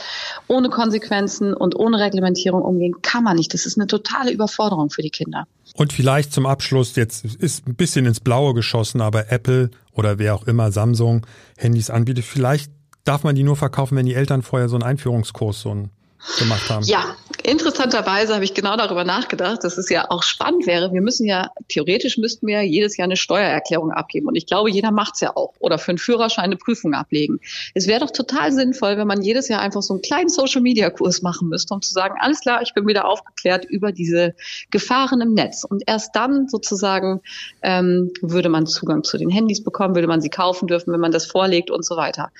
ohne 0.46 0.68
Konsequenzen 0.68 1.54
und 1.54 1.74
ohne 1.74 1.98
Reglementierung 1.98 2.62
umgehen, 2.62 3.02
kann 3.02 3.24
man 3.24 3.36
nicht. 3.36 3.52
Das 3.54 3.66
ist 3.66 3.78
eine 3.78 3.86
totale 3.86 4.30
Überforderung 4.30 4.90
für 4.90 5.02
die 5.02 5.10
Kinder. 5.10 5.46
Und 5.74 5.92
vielleicht 5.92 6.32
zum 6.32 6.46
Abschluss, 6.46 6.96
jetzt 6.96 7.24
ist 7.24 7.66
ein 7.66 7.74
bisschen 7.74 8.06
ins 8.06 8.20
Blaue 8.20 8.54
geschossen, 8.54 9.00
aber 9.00 9.32
Apple 9.32 9.70
oder 10.00 10.18
wer 10.18 10.34
auch 10.34 10.46
immer 10.46 10.72
Samsung 10.72 11.26
Handys 11.58 11.90
anbietet, 11.90 12.24
vielleicht 12.24 12.72
darf 13.04 13.22
man 13.22 13.34
die 13.34 13.42
nur 13.42 13.56
verkaufen, 13.56 13.96
wenn 13.96 14.06
die 14.06 14.14
Eltern 14.14 14.42
vorher 14.42 14.68
so 14.68 14.76
einen 14.76 14.82
Einführungskurs, 14.82 15.60
so 15.60 15.70
einen 15.70 15.90
gemacht 16.38 16.68
haben. 16.70 16.84
Ja, 16.84 17.16
interessanterweise 17.44 18.34
habe 18.34 18.44
ich 18.44 18.54
genau 18.54 18.76
darüber 18.76 19.04
nachgedacht, 19.04 19.64
dass 19.64 19.78
es 19.78 19.88
ja 19.88 20.10
auch 20.10 20.22
spannend 20.22 20.66
wäre. 20.66 20.92
Wir 20.92 21.00
müssen 21.00 21.26
ja, 21.26 21.50
theoretisch 21.68 22.18
müssten 22.18 22.46
wir 22.46 22.62
jedes 22.62 22.96
Jahr 22.96 23.04
eine 23.04 23.16
Steuererklärung 23.16 23.92
abgeben. 23.92 24.26
Und 24.26 24.36
ich 24.36 24.46
glaube, 24.46 24.70
jeder 24.70 24.90
macht 24.90 25.14
es 25.14 25.20
ja 25.20 25.36
auch. 25.36 25.54
Oder 25.58 25.78
für 25.78 25.92
einen 25.92 25.98
Führerschein 25.98 26.46
eine 26.46 26.56
Prüfung 26.56 26.94
ablegen. 26.94 27.40
Es 27.74 27.86
wäre 27.86 28.00
doch 28.00 28.10
total 28.10 28.52
sinnvoll, 28.52 28.96
wenn 28.96 29.06
man 29.06 29.22
jedes 29.22 29.48
Jahr 29.48 29.60
einfach 29.60 29.82
so 29.82 29.94
einen 29.94 30.02
kleinen 30.02 30.28
Social-Media-Kurs 30.28 31.22
machen 31.22 31.48
müsste, 31.48 31.74
um 31.74 31.82
zu 31.82 31.92
sagen, 31.92 32.16
alles 32.20 32.40
klar, 32.40 32.62
ich 32.62 32.74
bin 32.74 32.86
wieder 32.86 33.06
aufgeklärt 33.06 33.64
über 33.64 33.92
diese 33.92 34.34
Gefahren 34.70 35.20
im 35.20 35.34
Netz. 35.34 35.64
Und 35.64 35.82
erst 35.86 36.16
dann 36.16 36.48
sozusagen 36.48 37.20
ähm, 37.62 38.12
würde 38.22 38.48
man 38.48 38.66
Zugang 38.66 39.04
zu 39.04 39.18
den 39.18 39.30
Handys 39.30 39.62
bekommen, 39.62 39.94
würde 39.94 40.08
man 40.08 40.20
sie 40.20 40.30
kaufen 40.30 40.68
dürfen, 40.68 40.92
wenn 40.92 41.00
man 41.00 41.12
das 41.12 41.26
vorlegt 41.26 41.70
und 41.70 41.84
so 41.84 41.96
weiter. 41.96 42.30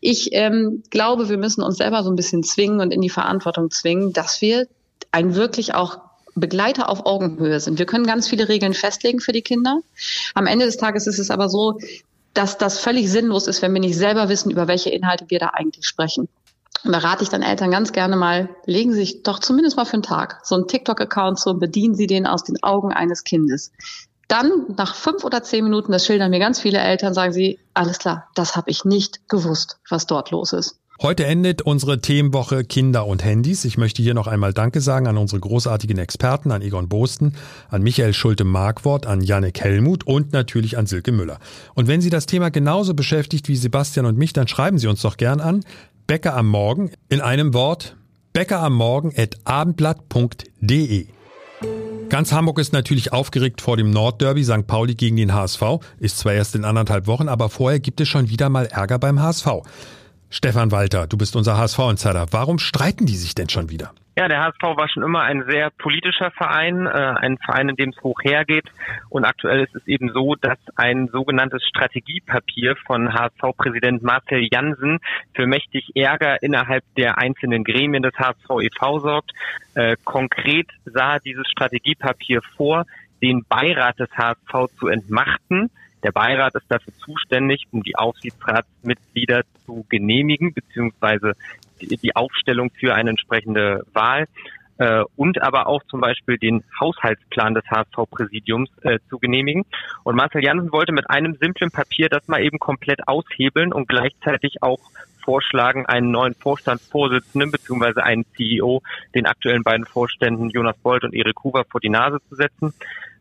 Ich 0.00 0.30
ähm, 0.32 0.82
glaube, 0.90 1.28
wir 1.28 1.38
müssen 1.38 1.62
uns 1.62 1.78
selber 1.78 2.02
so 2.02 2.10
ein 2.10 2.16
bisschen 2.16 2.42
zwingen 2.42 2.80
und 2.80 2.92
in 2.92 3.00
die 3.00 3.10
Verantwortung 3.10 3.70
zwingen, 3.70 4.12
dass 4.12 4.40
wir 4.40 4.45
ein 5.10 5.34
wirklich 5.34 5.74
auch 5.74 5.98
Begleiter 6.34 6.90
auf 6.90 7.06
Augenhöhe 7.06 7.60
sind. 7.60 7.78
Wir 7.78 7.86
können 7.86 8.06
ganz 8.06 8.28
viele 8.28 8.48
Regeln 8.48 8.74
festlegen 8.74 9.20
für 9.20 9.32
die 9.32 9.42
Kinder. 9.42 9.80
Am 10.34 10.46
Ende 10.46 10.66
des 10.66 10.76
Tages 10.76 11.06
ist 11.06 11.18
es 11.18 11.30
aber 11.30 11.48
so, 11.48 11.78
dass 12.34 12.58
das 12.58 12.78
völlig 12.78 13.10
sinnlos 13.10 13.46
ist, 13.46 13.62
wenn 13.62 13.72
wir 13.72 13.80
nicht 13.80 13.96
selber 13.96 14.28
wissen, 14.28 14.50
über 14.50 14.68
welche 14.68 14.90
Inhalte 14.90 15.24
wir 15.28 15.38
da 15.38 15.48
eigentlich 15.54 15.86
sprechen. 15.86 16.28
Und 16.84 16.92
da 16.92 16.98
rate 16.98 17.22
ich 17.22 17.30
dann 17.30 17.42
Eltern 17.42 17.70
ganz 17.70 17.92
gerne 17.92 18.16
mal, 18.16 18.50
legen 18.66 18.92
Sie 18.92 18.98
sich 18.98 19.22
doch 19.22 19.38
zumindest 19.38 19.78
mal 19.78 19.86
für 19.86 19.94
einen 19.94 20.02
Tag 20.02 20.40
so 20.44 20.54
einen 20.54 20.68
TikTok-Account 20.68 21.38
zu 21.38 21.50
und 21.50 21.58
bedienen 21.58 21.94
Sie 21.94 22.06
den 22.06 22.26
aus 22.26 22.44
den 22.44 22.62
Augen 22.62 22.92
eines 22.92 23.24
Kindes. 23.24 23.72
Dann 24.28 24.66
nach 24.76 24.94
fünf 24.94 25.24
oder 25.24 25.42
zehn 25.42 25.64
Minuten, 25.64 25.92
das 25.92 26.04
schildern 26.04 26.30
mir 26.30 26.40
ganz 26.40 26.60
viele 26.60 26.78
Eltern, 26.78 27.14
sagen 27.14 27.32
sie, 27.32 27.60
alles 27.74 27.98
klar, 27.98 28.28
das 28.34 28.56
habe 28.56 28.70
ich 28.70 28.84
nicht 28.84 29.28
gewusst, 29.28 29.78
was 29.88 30.06
dort 30.06 30.30
los 30.32 30.52
ist. 30.52 30.78
Heute 31.02 31.26
endet 31.26 31.60
unsere 31.60 32.00
Themenwoche 32.00 32.64
Kinder 32.64 33.06
und 33.06 33.22
Handys. 33.22 33.66
Ich 33.66 33.76
möchte 33.76 34.02
hier 34.02 34.14
noch 34.14 34.26
einmal 34.26 34.54
Danke 34.54 34.80
sagen 34.80 35.06
an 35.06 35.18
unsere 35.18 35.40
großartigen 35.40 35.98
Experten, 35.98 36.50
an 36.50 36.62
Egon 36.62 36.88
Bosten, 36.88 37.34
an 37.68 37.82
Michael 37.82 38.14
Schulte-Markwort, 38.14 39.04
an 39.04 39.20
Janek 39.20 39.60
Hellmuth 39.60 40.06
und 40.06 40.32
natürlich 40.32 40.78
an 40.78 40.86
Silke 40.86 41.12
Müller. 41.12 41.38
Und 41.74 41.86
wenn 41.86 42.00
Sie 42.00 42.08
das 42.08 42.24
Thema 42.24 42.50
genauso 42.50 42.94
beschäftigt 42.94 43.48
wie 43.48 43.56
Sebastian 43.56 44.06
und 44.06 44.16
mich, 44.16 44.32
dann 44.32 44.48
schreiben 44.48 44.78
Sie 44.78 44.86
uns 44.86 45.02
doch 45.02 45.18
gern 45.18 45.40
an. 45.40 45.64
Bäcker 46.06 46.34
am 46.34 46.48
Morgen 46.48 46.90
in 47.10 47.20
einem 47.20 47.52
Wort 47.52 47.96
Bäcker 48.32 48.60
am 48.60 48.74
Morgen 48.74 49.12
at 49.16 49.36
abendblatt.de. 49.44 51.06
Ganz 52.08 52.32
Hamburg 52.32 52.58
ist 52.58 52.72
natürlich 52.72 53.12
aufgeregt 53.12 53.60
vor 53.60 53.76
dem 53.76 53.90
Nordderby 53.90 54.44
St. 54.44 54.66
Pauli 54.66 54.94
gegen 54.94 55.16
den 55.16 55.34
HSV. 55.34 55.62
Ist 55.98 56.18
zwar 56.18 56.34
erst 56.34 56.54
in 56.54 56.64
anderthalb 56.64 57.06
Wochen, 57.06 57.28
aber 57.28 57.48
vorher 57.48 57.80
gibt 57.80 58.00
es 58.00 58.08
schon 58.08 58.30
wieder 58.30 58.48
mal 58.48 58.66
Ärger 58.66 58.98
beim 58.98 59.20
HSV. 59.20 59.46
Stefan 60.30 60.72
Walter, 60.72 61.06
du 61.06 61.16
bist 61.16 61.36
unser 61.36 61.56
HSV-Insider. 61.56 62.26
Warum 62.30 62.58
streiten 62.58 63.06
die 63.06 63.16
sich 63.16 63.34
denn 63.34 63.48
schon 63.48 63.70
wieder? 63.70 63.92
Ja, 64.18 64.28
der 64.28 64.42
HSV 64.42 64.62
war 64.62 64.88
schon 64.88 65.02
immer 65.02 65.22
ein 65.22 65.44
sehr 65.46 65.68
politischer 65.68 66.30
Verein, 66.30 66.86
äh, 66.86 66.90
ein 66.90 67.36
Verein, 67.36 67.68
in 67.68 67.76
dem 67.76 67.90
es 67.90 68.02
hoch 68.02 68.18
hergeht. 68.22 68.64
Und 69.10 69.26
aktuell 69.26 69.62
ist 69.64 69.74
es 69.74 69.86
eben 69.86 70.10
so, 70.10 70.34
dass 70.36 70.58
ein 70.74 71.08
sogenanntes 71.08 71.62
Strategiepapier 71.68 72.76
von 72.86 73.12
HSV-Präsident 73.12 74.02
Marcel 74.02 74.48
Jansen 74.50 75.00
für 75.34 75.46
mächtig 75.46 75.94
Ärger 75.94 76.42
innerhalb 76.42 76.82
der 76.96 77.18
einzelnen 77.18 77.62
Gremien 77.62 78.02
des 78.02 78.14
HSV 78.14 78.48
e.V. 78.62 79.00
sorgt. 79.00 79.32
Äh, 79.74 79.96
konkret 80.04 80.68
sah 80.86 81.18
dieses 81.18 81.46
Strategiepapier 81.50 82.40
vor, 82.56 82.86
den 83.20 83.44
Beirat 83.44 83.98
des 83.98 84.08
HSV 84.16 84.72
zu 84.78 84.88
entmachten. 84.88 85.70
Der 86.02 86.12
Beirat 86.12 86.54
ist 86.54 86.66
dafür 86.68 86.92
zuständig, 86.98 87.66
um 87.70 87.82
die 87.82 87.96
Aufsichtsratsmitglieder 87.96 89.42
zu 89.64 89.84
genehmigen, 89.88 90.52
beziehungsweise 90.52 91.32
die 91.80 92.16
Aufstellung 92.16 92.70
für 92.70 92.94
eine 92.94 93.10
entsprechende 93.10 93.84
Wahl 93.92 94.26
äh, 94.78 95.02
und 95.16 95.42
aber 95.42 95.66
auch 95.66 95.82
zum 95.84 96.00
Beispiel 96.00 96.38
den 96.38 96.64
Haushaltsplan 96.78 97.54
des 97.54 97.64
HSV-Präsidiums 97.70 98.70
äh, 98.82 98.98
zu 99.08 99.18
genehmigen. 99.18 99.64
Und 100.04 100.16
Marcel 100.16 100.44
Janssen 100.44 100.72
wollte 100.72 100.92
mit 100.92 101.08
einem 101.08 101.34
simplen 101.40 101.70
Papier 101.70 102.08
das 102.08 102.28
mal 102.28 102.42
eben 102.42 102.58
komplett 102.58 103.08
aushebeln 103.08 103.72
und 103.72 103.88
gleichzeitig 103.88 104.62
auch 104.62 104.80
vorschlagen, 105.24 105.86
einen 105.86 106.10
neuen 106.10 106.34
Vorstandsvorsitzenden 106.34 107.50
bzw. 107.50 108.00
einen 108.00 108.24
CEO 108.36 108.82
den 109.14 109.26
aktuellen 109.26 109.64
beiden 109.64 109.84
Vorständen 109.84 110.50
Jonas 110.50 110.76
Bolt 110.78 111.04
und 111.04 111.14
Erik 111.14 111.42
Huber 111.42 111.64
vor 111.68 111.80
die 111.80 111.88
Nase 111.88 112.18
zu 112.28 112.36
setzen. 112.36 112.74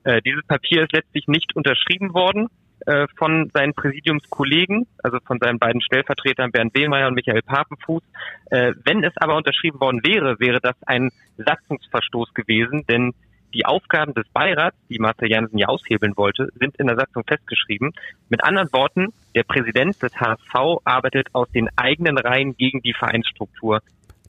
Äh, 0.03 0.22
dieses 0.22 0.46
Papier 0.46 0.84
ist 0.84 0.94
letztlich 0.94 1.27
nicht 1.27 1.55
unterschrieben 1.55 2.13
worden. 2.13 2.50
Äh, 2.85 3.07
von 3.17 3.49
seinen 3.51 3.73
Präsidiumskollegen, 3.73 4.85
also 5.01 5.17
von 5.25 5.39
seinen 5.39 5.57
beiden 5.57 5.81
Stellvertretern 5.81 6.51
Bernd 6.51 6.75
Wehlmeier 6.75 7.07
und 7.07 7.15
Michael 7.15 7.41
Papenfuß. 7.41 8.03
Äh, 8.51 8.73
wenn 8.83 9.03
es 9.03 9.13
aber 9.17 9.35
unterschrieben 9.35 9.79
worden 9.79 10.01
wäre, 10.03 10.39
wäre 10.39 10.59
das 10.61 10.75
ein 10.85 11.09
Satzungsverstoß 11.37 12.35
gewesen, 12.35 12.85
denn 12.87 13.15
die 13.55 13.65
Aufgaben 13.65 14.13
des 14.13 14.27
Beirats, 14.31 14.77
die 14.87 14.99
Marcel 14.99 15.31
Janssen 15.31 15.57
ja 15.57 15.67
aushebeln 15.67 16.15
wollte, 16.15 16.49
sind 16.59 16.75
in 16.75 16.85
der 16.85 16.95
Satzung 16.95 17.23
festgeschrieben. 17.25 17.91
Mit 18.29 18.43
anderen 18.43 18.71
Worten, 18.71 19.07
der 19.33 19.43
Präsident 19.43 19.99
des 20.03 20.13
HSV 20.19 20.81
arbeitet 20.83 21.29
aus 21.33 21.49
den 21.55 21.69
eigenen 21.77 22.19
Reihen 22.19 22.55
gegen 22.55 22.83
die 22.83 22.93
Vereinsstruktur. 22.93 23.81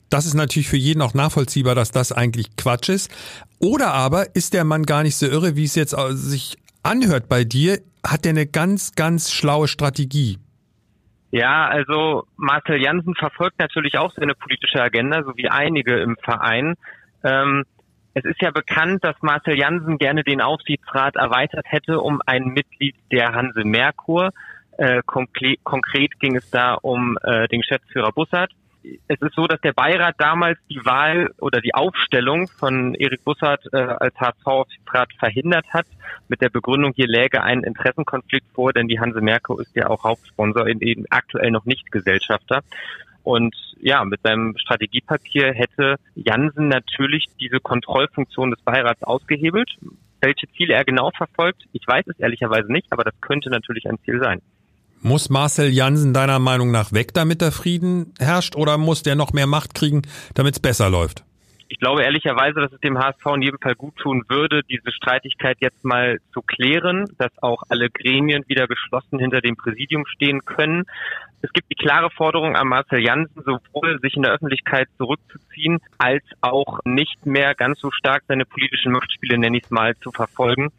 Das 0.09 0.25
ist 0.25 0.33
natürlich 0.33 0.69
für 0.69 0.77
jeden 0.77 1.03
auch 1.03 1.13
nachvollziehbar, 1.13 1.75
dass 1.75 1.91
das 1.91 2.11
eigentlich 2.11 2.55
Quatsch 2.55 2.89
ist. 2.89 3.11
Oder 3.59 3.93
aber 3.93 4.35
ist 4.35 4.55
der 4.55 4.63
Mann 4.63 4.83
gar 4.83 5.03
nicht 5.03 5.17
so 5.17 5.27
irre, 5.27 5.55
wie 5.55 5.65
es 5.65 5.75
jetzt 5.75 5.95
sich 6.13 6.57
anhört 6.81 7.27
bei 7.27 7.43
dir, 7.43 7.81
hat 8.07 8.25
er 8.25 8.31
eine 8.31 8.47
ganz, 8.47 8.93
ganz 8.95 9.31
schlaue 9.31 9.67
Strategie. 9.67 10.39
Ja, 11.31 11.67
also 11.67 12.25
Marcel 12.37 12.81
Janssen 12.81 13.13
verfolgt 13.15 13.59
natürlich 13.59 13.97
auch 13.97 14.13
seine 14.13 14.33
politische 14.33 14.81
Agenda, 14.81 15.23
so 15.23 15.35
wie 15.35 15.49
einige 15.49 15.97
im 15.99 16.15
Verein. 16.23 16.75
Ähm, 17.23 17.63
es 18.13 18.23
ist 18.23 18.41
ja 18.41 18.51
bekannt, 18.51 19.03
dass 19.03 19.15
Marcel 19.21 19.57
Janssen 19.57 19.97
gerne 19.97 20.23
den 20.23 20.41
Aufsichtsrat 20.41 21.17
erweitert 21.17 21.65
hätte 21.67 21.99
um 21.99 22.21
ein 22.25 22.45
Mitglied 22.45 22.95
der 23.11 23.33
Hanse 23.33 23.63
Merkur. 23.63 24.31
Äh, 24.77 25.01
konkret, 25.05 25.59
konkret 25.63 26.19
ging 26.19 26.35
es 26.35 26.49
da 26.49 26.75
um 26.75 27.17
äh, 27.21 27.47
den 27.47 27.61
Geschäftsführer 27.61 28.11
Bussard 28.11 28.51
es 29.07 29.21
ist 29.21 29.35
so, 29.35 29.47
dass 29.47 29.59
der 29.61 29.73
Beirat 29.73 30.15
damals 30.17 30.57
die 30.69 30.83
Wahl 30.85 31.31
oder 31.39 31.61
die 31.61 31.73
Aufstellung 31.73 32.47
von 32.47 32.95
Erik 32.95 33.23
Bussard 33.23 33.61
äh, 33.71 33.77
als 33.77 34.15
HSV-Aufsichtsrat 34.19 35.13
verhindert 35.19 35.65
hat, 35.73 35.87
mit 36.27 36.41
der 36.41 36.49
Begründung, 36.49 36.93
hier 36.95 37.07
läge 37.07 37.43
ein 37.43 37.63
Interessenkonflikt 37.63 38.47
vor, 38.53 38.73
denn 38.73 38.87
die 38.87 38.99
Hanse 38.99 39.21
Merkur 39.21 39.61
ist 39.61 39.75
ja 39.75 39.89
auch 39.89 40.03
Hauptsponsor, 40.03 40.67
in, 40.67 40.81
eben 40.81 41.05
aktuell 41.09 41.51
noch 41.51 41.65
nicht 41.65 41.91
Gesellschafter. 41.91 42.61
Und 43.23 43.55
ja, 43.79 44.05
mit 44.05 44.21
seinem 44.21 44.57
Strategiepapier 44.57 45.53
hätte 45.53 45.97
Jansen 46.15 46.69
natürlich 46.69 47.25
diese 47.39 47.59
Kontrollfunktion 47.59 48.51
des 48.51 48.61
Beirats 48.61 49.03
ausgehebelt. 49.03 49.69
Welche 50.21 50.47
Ziele 50.55 50.73
er 50.73 50.85
genau 50.85 51.11
verfolgt, 51.11 51.63
ich 51.73 51.85
weiß 51.85 52.07
es 52.07 52.19
ehrlicherweise 52.19 52.71
nicht, 52.71 52.87
aber 52.91 53.03
das 53.03 53.19
könnte 53.21 53.49
natürlich 53.49 53.87
ein 53.89 53.99
Ziel 54.05 54.19
sein. 54.19 54.41
Muss 55.01 55.29
Marcel 55.29 55.69
Jansen 55.69 56.13
deiner 56.13 56.39
Meinung 56.39 56.71
nach 56.71 56.91
weg, 56.91 57.13
damit 57.13 57.41
der 57.41 57.51
Frieden 57.51 58.13
herrscht, 58.19 58.55
oder 58.55 58.77
muss 58.77 59.03
der 59.03 59.15
noch 59.15 59.31
mehr 59.31 59.47
Macht 59.47 59.75
kriegen, 59.75 60.01
damit 60.33 60.55
es 60.55 60.59
besser 60.59 60.89
läuft? 60.89 61.23
Ich 61.69 61.79
glaube 61.79 62.03
ehrlicherweise, 62.03 62.61
dass 62.61 62.71
es 62.71 62.79
dem 62.79 62.97
HSV 62.97 63.25
in 63.35 63.41
jedem 63.41 63.59
Fall 63.59 63.75
gut 63.75 63.95
tun 63.97 64.23
würde, 64.29 64.61
diese 64.63 64.91
Streitigkeit 64.91 65.57
jetzt 65.59 65.83
mal 65.83 66.19
zu 66.33 66.41
klären, 66.41 67.05
dass 67.17 67.31
auch 67.41 67.63
alle 67.67 67.89
Gremien 67.89 68.43
wieder 68.47 68.67
geschlossen 68.67 69.19
hinter 69.19 69.41
dem 69.41 69.57
Präsidium 69.57 70.05
stehen 70.07 70.45
können. 70.45 70.85
Es 71.41 71.51
gibt 71.51 71.69
die 71.69 71.75
klare 71.75 72.09
Forderung 72.09 72.55
an 72.55 72.67
Marcel 72.67 72.99
Jansen, 72.99 73.43
sowohl 73.43 73.99
sich 74.01 74.15
in 74.15 74.23
der 74.23 74.31
Öffentlichkeit 74.31 74.87
zurückzuziehen, 74.97 75.79
als 75.97 76.23
auch 76.41 76.79
nicht 76.85 77.25
mehr 77.25 77.53
ganz 77.53 77.79
so 77.79 77.91
stark 77.91 78.23
seine 78.27 78.45
politischen 78.45 78.93
Machtspiele, 78.93 79.37
nenne 79.37 79.57
ich 79.57 79.65
es 79.65 79.69
mal, 79.69 79.95
zu 79.97 80.11
verfolgen 80.11 80.71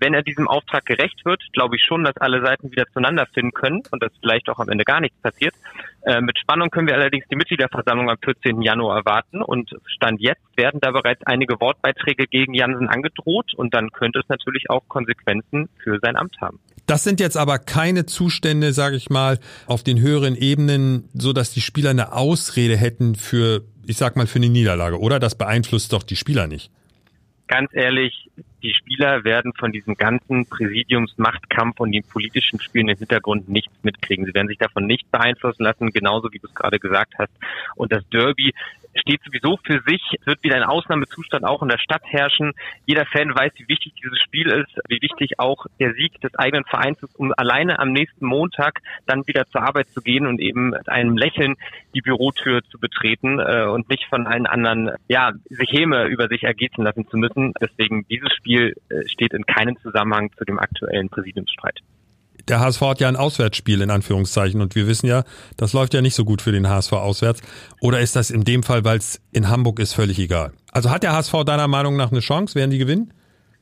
wenn 0.00 0.14
er 0.14 0.22
diesem 0.22 0.48
Auftrag 0.48 0.86
gerecht 0.86 1.24
wird, 1.24 1.42
glaube 1.52 1.76
ich 1.76 1.82
schon, 1.82 2.04
dass 2.04 2.16
alle 2.18 2.40
Seiten 2.42 2.70
wieder 2.70 2.86
zueinander 2.92 3.26
finden 3.26 3.52
können 3.52 3.82
und 3.90 4.02
dass 4.02 4.12
vielleicht 4.20 4.48
auch 4.48 4.58
am 4.58 4.68
Ende 4.68 4.84
gar 4.84 5.00
nichts 5.00 5.18
passiert. 5.20 5.54
Äh, 6.02 6.20
mit 6.20 6.38
Spannung 6.38 6.70
können 6.70 6.86
wir 6.86 6.94
allerdings 6.94 7.26
die 7.30 7.36
Mitgliederversammlung 7.36 8.10
am 8.10 8.18
14. 8.22 8.62
Januar 8.62 8.98
erwarten 8.98 9.42
und 9.42 9.74
Stand 9.86 10.20
jetzt 10.20 10.42
werden 10.56 10.80
da 10.80 10.90
bereits 10.90 11.26
einige 11.26 11.60
Wortbeiträge 11.60 12.26
gegen 12.26 12.54
Jansen 12.54 12.88
angedroht 12.88 13.54
und 13.54 13.74
dann 13.74 13.90
könnte 13.90 14.20
es 14.20 14.28
natürlich 14.28 14.70
auch 14.70 14.88
Konsequenzen 14.88 15.68
für 15.82 15.98
sein 16.00 16.16
Amt 16.16 16.40
haben. 16.40 16.60
Das 16.86 17.02
sind 17.02 17.18
jetzt 17.18 17.36
aber 17.36 17.58
keine 17.58 18.06
Zustände, 18.06 18.72
sage 18.72 18.96
ich 18.96 19.10
mal, 19.10 19.40
auf 19.66 19.82
den 19.82 20.00
höheren 20.00 20.36
Ebenen, 20.36 21.08
so 21.14 21.32
dass 21.32 21.50
die 21.50 21.60
Spieler 21.60 21.90
eine 21.90 22.12
Ausrede 22.12 22.76
hätten 22.76 23.16
für, 23.16 23.62
ich 23.86 23.96
sag 23.96 24.14
mal, 24.14 24.28
für 24.28 24.36
eine 24.36 24.48
Niederlage, 24.48 25.00
oder? 25.00 25.18
Das 25.18 25.36
beeinflusst 25.36 25.92
doch 25.92 26.04
die 26.04 26.16
Spieler 26.16 26.46
nicht. 26.46 26.70
Ganz 27.48 27.70
ehrlich, 27.74 28.30
die 28.62 28.74
Spieler 28.74 29.24
werden 29.24 29.52
von 29.52 29.72
diesem 29.72 29.96
ganzen 29.96 30.46
Präsidiumsmachtkampf 30.46 31.80
und 31.80 31.92
den 31.92 32.02
politischen 32.04 32.60
Spielen 32.60 32.88
im 32.88 32.98
Hintergrund 32.98 33.48
nichts 33.48 33.72
mitkriegen. 33.82 34.24
Sie 34.24 34.34
werden 34.34 34.48
sich 34.48 34.58
davon 34.58 34.86
nicht 34.86 35.10
beeinflussen 35.10 35.62
lassen, 35.62 35.90
genauso 35.90 36.32
wie 36.32 36.38
du 36.38 36.46
es 36.46 36.54
gerade 36.54 36.78
gesagt 36.78 37.14
hast. 37.18 37.32
Und 37.74 37.92
das 37.92 38.08
Derby 38.08 38.54
steht 38.98 39.22
sowieso 39.24 39.58
für 39.64 39.80
sich. 39.86 40.02
Es 40.20 40.26
wird 40.26 40.42
wieder 40.42 40.56
ein 40.56 40.64
Ausnahmezustand 40.64 41.44
auch 41.44 41.62
in 41.62 41.68
der 41.68 41.78
Stadt 41.78 42.02
herrschen. 42.04 42.52
Jeder 42.86 43.06
Fan 43.06 43.34
weiß, 43.34 43.52
wie 43.56 43.68
wichtig 43.68 43.94
dieses 44.02 44.18
Spiel 44.20 44.48
ist, 44.48 44.78
wie 44.88 45.00
wichtig 45.00 45.38
auch 45.38 45.66
der 45.78 45.94
Sieg 45.94 46.20
des 46.20 46.34
eigenen 46.36 46.64
Vereins 46.64 47.02
ist, 47.02 47.16
um 47.16 47.32
alleine 47.36 47.78
am 47.78 47.92
nächsten 47.92 48.26
Montag 48.26 48.80
dann 49.06 49.26
wieder 49.26 49.46
zur 49.46 49.62
Arbeit 49.62 49.88
zu 49.88 50.00
gehen 50.00 50.26
und 50.26 50.40
eben 50.40 50.70
mit 50.70 50.88
einem 50.88 51.16
Lächeln 51.16 51.56
die 51.94 52.00
Bürotür 52.00 52.62
zu 52.64 52.78
betreten 52.78 53.38
äh, 53.38 53.64
und 53.64 53.88
nicht 53.88 54.04
von 54.06 54.26
allen 54.26 54.46
anderen, 54.46 54.90
ja, 55.08 55.32
sich 55.44 55.70
Häme 55.72 56.06
über 56.06 56.28
sich 56.28 56.44
ergießen 56.44 56.82
lassen 56.82 57.08
zu 57.08 57.16
müssen. 57.16 57.52
Deswegen 57.60 58.06
dieses 58.08 58.32
Spiel 58.32 58.74
äh, 58.88 59.08
steht 59.08 59.32
in 59.32 59.46
keinem 59.46 59.76
Zusammenhang 59.78 60.30
zu 60.36 60.44
dem 60.44 60.58
aktuellen 60.58 61.08
Präsidiumsstreit 61.08 61.80
der 62.48 62.60
HSV 62.60 62.80
hat 62.82 63.00
ja 63.00 63.08
ein 63.08 63.16
Auswärtsspiel 63.16 63.80
in 63.80 63.90
Anführungszeichen 63.90 64.60
und 64.60 64.74
wir 64.74 64.86
wissen 64.86 65.06
ja, 65.06 65.24
das 65.56 65.72
läuft 65.72 65.94
ja 65.94 66.00
nicht 66.00 66.14
so 66.14 66.24
gut 66.24 66.42
für 66.42 66.52
den 66.52 66.68
HSV 66.68 66.92
auswärts. 66.92 67.40
Oder 67.80 68.00
ist 68.00 68.16
das 68.16 68.30
in 68.30 68.44
dem 68.44 68.62
Fall, 68.62 68.84
weil 68.84 68.98
es 68.98 69.20
in 69.32 69.48
Hamburg 69.48 69.78
ist, 69.78 69.92
völlig 69.92 70.18
egal? 70.18 70.52
Also 70.72 70.90
hat 70.90 71.02
der 71.02 71.12
HSV 71.12 71.44
deiner 71.44 71.68
Meinung 71.68 71.96
nach 71.96 72.10
eine 72.10 72.20
Chance? 72.20 72.54
Werden 72.54 72.70
die 72.70 72.78
gewinnen? 72.78 73.12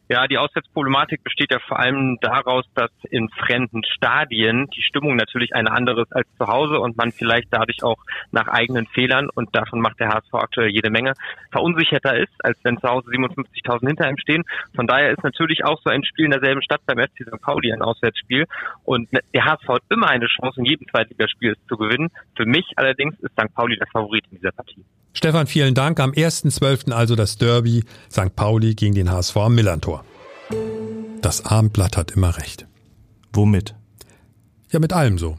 Ja, 0.07 0.27
die 0.27 0.37
Auswärtsproblematik 0.37 1.25
besteht 1.25 1.51
ja 1.51 1.59
vor 1.67 1.79
allem 1.79 2.19
daraus, 2.21 2.67
dass 2.75 2.91
in 3.09 3.31
fremden 3.31 3.83
Stadien 3.85 4.69
die 4.77 4.83
Stimmung 4.83 5.17
natürlich 5.17 5.55
eine 5.55 5.73
andere 5.73 6.03
ist 6.03 6.15
als 6.15 6.29
zu 6.37 6.47
Hause 6.47 6.79
und 6.79 6.99
man 6.99 7.11
vielleicht 7.11 7.49
dadurch 7.51 7.83
auch 7.83 7.97
nach 8.31 8.49
eigenen 8.49 8.87
Fehlern, 8.87 9.31
und 9.35 9.57
davon 9.57 9.81
macht 9.81 9.99
der 10.01 10.11
HSV 10.11 10.35
aktuell 10.35 10.69
jede 10.69 10.91
Menge, 10.91 11.15
verunsicherter 11.51 12.19
ist, 12.19 12.33
als 12.45 12.59
wenn 12.65 12.79
zu 12.79 12.89
Hause 12.89 13.09
57.000 13.11 13.87
hinter 13.87 14.11
ihm 14.11 14.19
stehen. 14.19 14.45
Von 14.77 14.87
daher 14.87 15.11
ist 15.11 15.25
natürlich 15.25 15.65
auch 15.65 15.81
so 15.83 15.89
ein 15.89 16.05
Spiel 16.05 16.27
in 16.27 16.33
derselben 16.33 16.63
Stadt 16.63 16.83
beim 16.85 16.99
FC 16.99 17.23
St. 17.27 17.41
Pauli 17.41 17.73
ein 17.73 17.81
Auswärtsspiel. 17.81 18.45
Und 18.85 19.09
der 19.11 19.45
HSV 19.47 19.69
hat 19.69 19.83
immer 19.89 20.11
eine 20.11 20.27
Chance, 20.27 20.61
in 20.61 20.67
jedem 20.67 20.87
Zweitligaspiel 20.89 21.57
zu 21.67 21.79
gewinnen. 21.79 22.11
Für 22.37 22.45
mich 22.45 22.67
allerdings 22.77 23.19
ist 23.21 23.33
St. 23.33 23.55
Pauli 23.55 23.79
der 23.79 23.87
Favorit 23.87 24.25
in 24.31 24.37
dieser 24.37 24.53
Partie. 24.53 24.85
Stefan, 25.15 25.47
vielen 25.47 25.75
Dank. 25.75 26.01
Am 26.01 26.11
1.12. 26.11 26.91
also 26.93 27.15
das 27.15 27.39
Derby 27.39 27.85
St. 28.11 28.35
Pauli 28.35 28.75
gegen 28.75 28.95
den 28.95 29.11
HSV 29.11 29.37
am 29.37 29.55
Millantor. 29.55 30.05
Das 31.23 31.47
Abendblatt 31.47 31.97
hat 31.97 32.11
immer 32.11 32.37
recht. 32.37 32.67
Womit? 33.33 33.75
Ja, 34.71 34.81
mit 34.81 34.93
allem 34.93 35.19
so. 35.19 35.39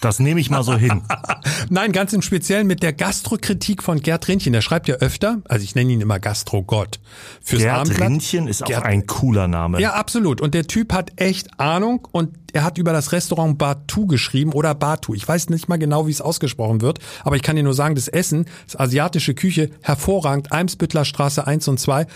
Das 0.00 0.20
nehme 0.20 0.40
ich 0.40 0.48
mal 0.48 0.62
so 0.62 0.76
hin. 0.76 1.02
Nein, 1.70 1.92
ganz 1.92 2.12
im 2.12 2.22
Speziellen 2.22 2.66
mit 2.66 2.82
der 2.82 2.92
Gastrokritik 2.92 3.82
von 3.82 4.00
Gerd 4.00 4.28
Rindchen. 4.28 4.52
Der 4.52 4.60
schreibt 4.60 4.88
ja 4.88 4.96
öfter, 4.96 5.42
also 5.48 5.64
ich 5.64 5.74
nenne 5.74 5.92
ihn 5.92 6.00
immer 6.00 6.18
Gastrogott. 6.18 7.00
Fürs 7.42 7.62
Gerd 7.62 7.80
Abendblatt. 7.80 8.08
Rindchen 8.10 8.48
ist 8.48 8.64
Gerd, 8.64 8.82
auch 8.82 8.86
ein 8.86 9.06
cooler 9.06 9.48
Name. 9.48 9.80
Ja, 9.80 9.94
absolut. 9.94 10.40
Und 10.40 10.54
der 10.54 10.66
Typ 10.66 10.92
hat 10.92 11.12
echt 11.16 11.60
Ahnung 11.60 12.06
und 12.10 12.34
er 12.52 12.64
hat 12.64 12.78
über 12.78 12.92
das 12.92 13.12
Restaurant 13.12 13.58
Batu 13.58 14.06
geschrieben 14.06 14.52
oder 14.52 14.74
Batu. 14.74 15.14
Ich 15.14 15.28
weiß 15.28 15.50
nicht 15.50 15.68
mal 15.68 15.78
genau, 15.78 16.06
wie 16.06 16.10
es 16.10 16.20
ausgesprochen 16.20 16.80
wird, 16.80 16.98
aber 17.22 17.36
ich 17.36 17.42
kann 17.42 17.56
dir 17.56 17.62
nur 17.62 17.74
sagen, 17.74 17.94
das 17.94 18.08
Essen, 18.08 18.46
das 18.66 18.78
asiatische 18.78 19.34
Küche, 19.34 19.70
hervorragend. 19.82 20.52
Eimsbüttler 20.52 21.04
Straße 21.04 21.46
1 21.46 21.68
und 21.68 21.78
2. 21.78 22.06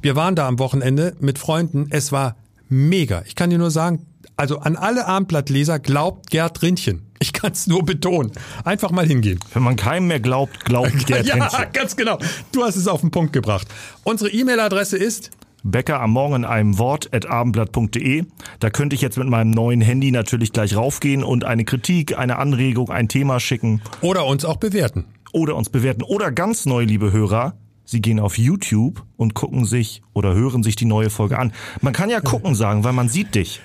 Wir 0.00 0.16
waren 0.16 0.36
da 0.36 0.46
am 0.46 0.58
Wochenende 0.58 1.16
mit 1.20 1.38
Freunden. 1.38 1.86
Es 1.90 2.12
war 2.12 2.36
mega. 2.68 3.22
Ich 3.26 3.34
kann 3.34 3.50
dir 3.50 3.58
nur 3.58 3.70
sagen, 3.70 4.06
also 4.42 4.58
an 4.58 4.74
alle 4.74 5.06
Abendblattleser 5.06 5.78
glaubt 5.78 6.30
Gerd 6.30 6.62
Rindchen. 6.62 7.02
Ich 7.20 7.32
kann 7.32 7.52
es 7.52 7.68
nur 7.68 7.84
betonen. 7.84 8.32
Einfach 8.64 8.90
mal 8.90 9.06
hingehen. 9.06 9.38
Wenn 9.54 9.62
man 9.62 9.76
keinem 9.76 10.08
mehr 10.08 10.18
glaubt, 10.18 10.64
glaubt 10.64 11.08
der 11.08 11.22
Ja, 11.22 11.48
ganz 11.72 11.94
genau. 11.94 12.18
Du 12.50 12.64
hast 12.64 12.74
es 12.74 12.88
auf 12.88 13.02
den 13.02 13.12
Punkt 13.12 13.32
gebracht. 13.32 13.68
Unsere 14.02 14.32
E-Mail-Adresse 14.32 14.96
ist 14.96 15.30
Bäcker 15.62 16.00
am 16.00 16.10
Morgen 16.10 16.34
in 16.34 16.44
einem 16.44 16.76
Wort 16.78 17.14
at 17.14 17.26
abendblatt.de. 17.26 18.24
Da 18.58 18.70
könnte 18.70 18.96
ich 18.96 19.00
jetzt 19.00 19.16
mit 19.16 19.28
meinem 19.28 19.52
neuen 19.52 19.80
Handy 19.80 20.10
natürlich 20.10 20.52
gleich 20.52 20.74
raufgehen 20.74 21.22
und 21.22 21.44
eine 21.44 21.64
Kritik, 21.64 22.18
eine 22.18 22.38
Anregung, 22.38 22.90
ein 22.90 23.06
Thema 23.08 23.38
schicken. 23.38 23.80
Oder 24.00 24.26
uns 24.26 24.44
auch 24.44 24.56
bewerten. 24.56 25.04
Oder 25.32 25.54
uns 25.54 25.70
bewerten. 25.70 26.02
Oder 26.02 26.32
ganz 26.32 26.66
neu, 26.66 26.82
liebe 26.82 27.12
Hörer, 27.12 27.54
Sie 27.84 28.00
gehen 28.00 28.18
auf 28.18 28.38
YouTube 28.38 29.04
und 29.16 29.34
gucken 29.34 29.66
sich 29.66 30.02
oder 30.14 30.34
hören 30.34 30.64
sich 30.64 30.74
die 30.76 30.84
neue 30.84 31.10
Folge 31.10 31.38
an. 31.38 31.52
Man 31.80 31.92
kann 31.92 32.10
ja 32.10 32.20
gucken 32.20 32.56
sagen, 32.56 32.82
weil 32.82 32.92
man 32.92 33.08
sieht 33.08 33.34
dich. 33.36 33.60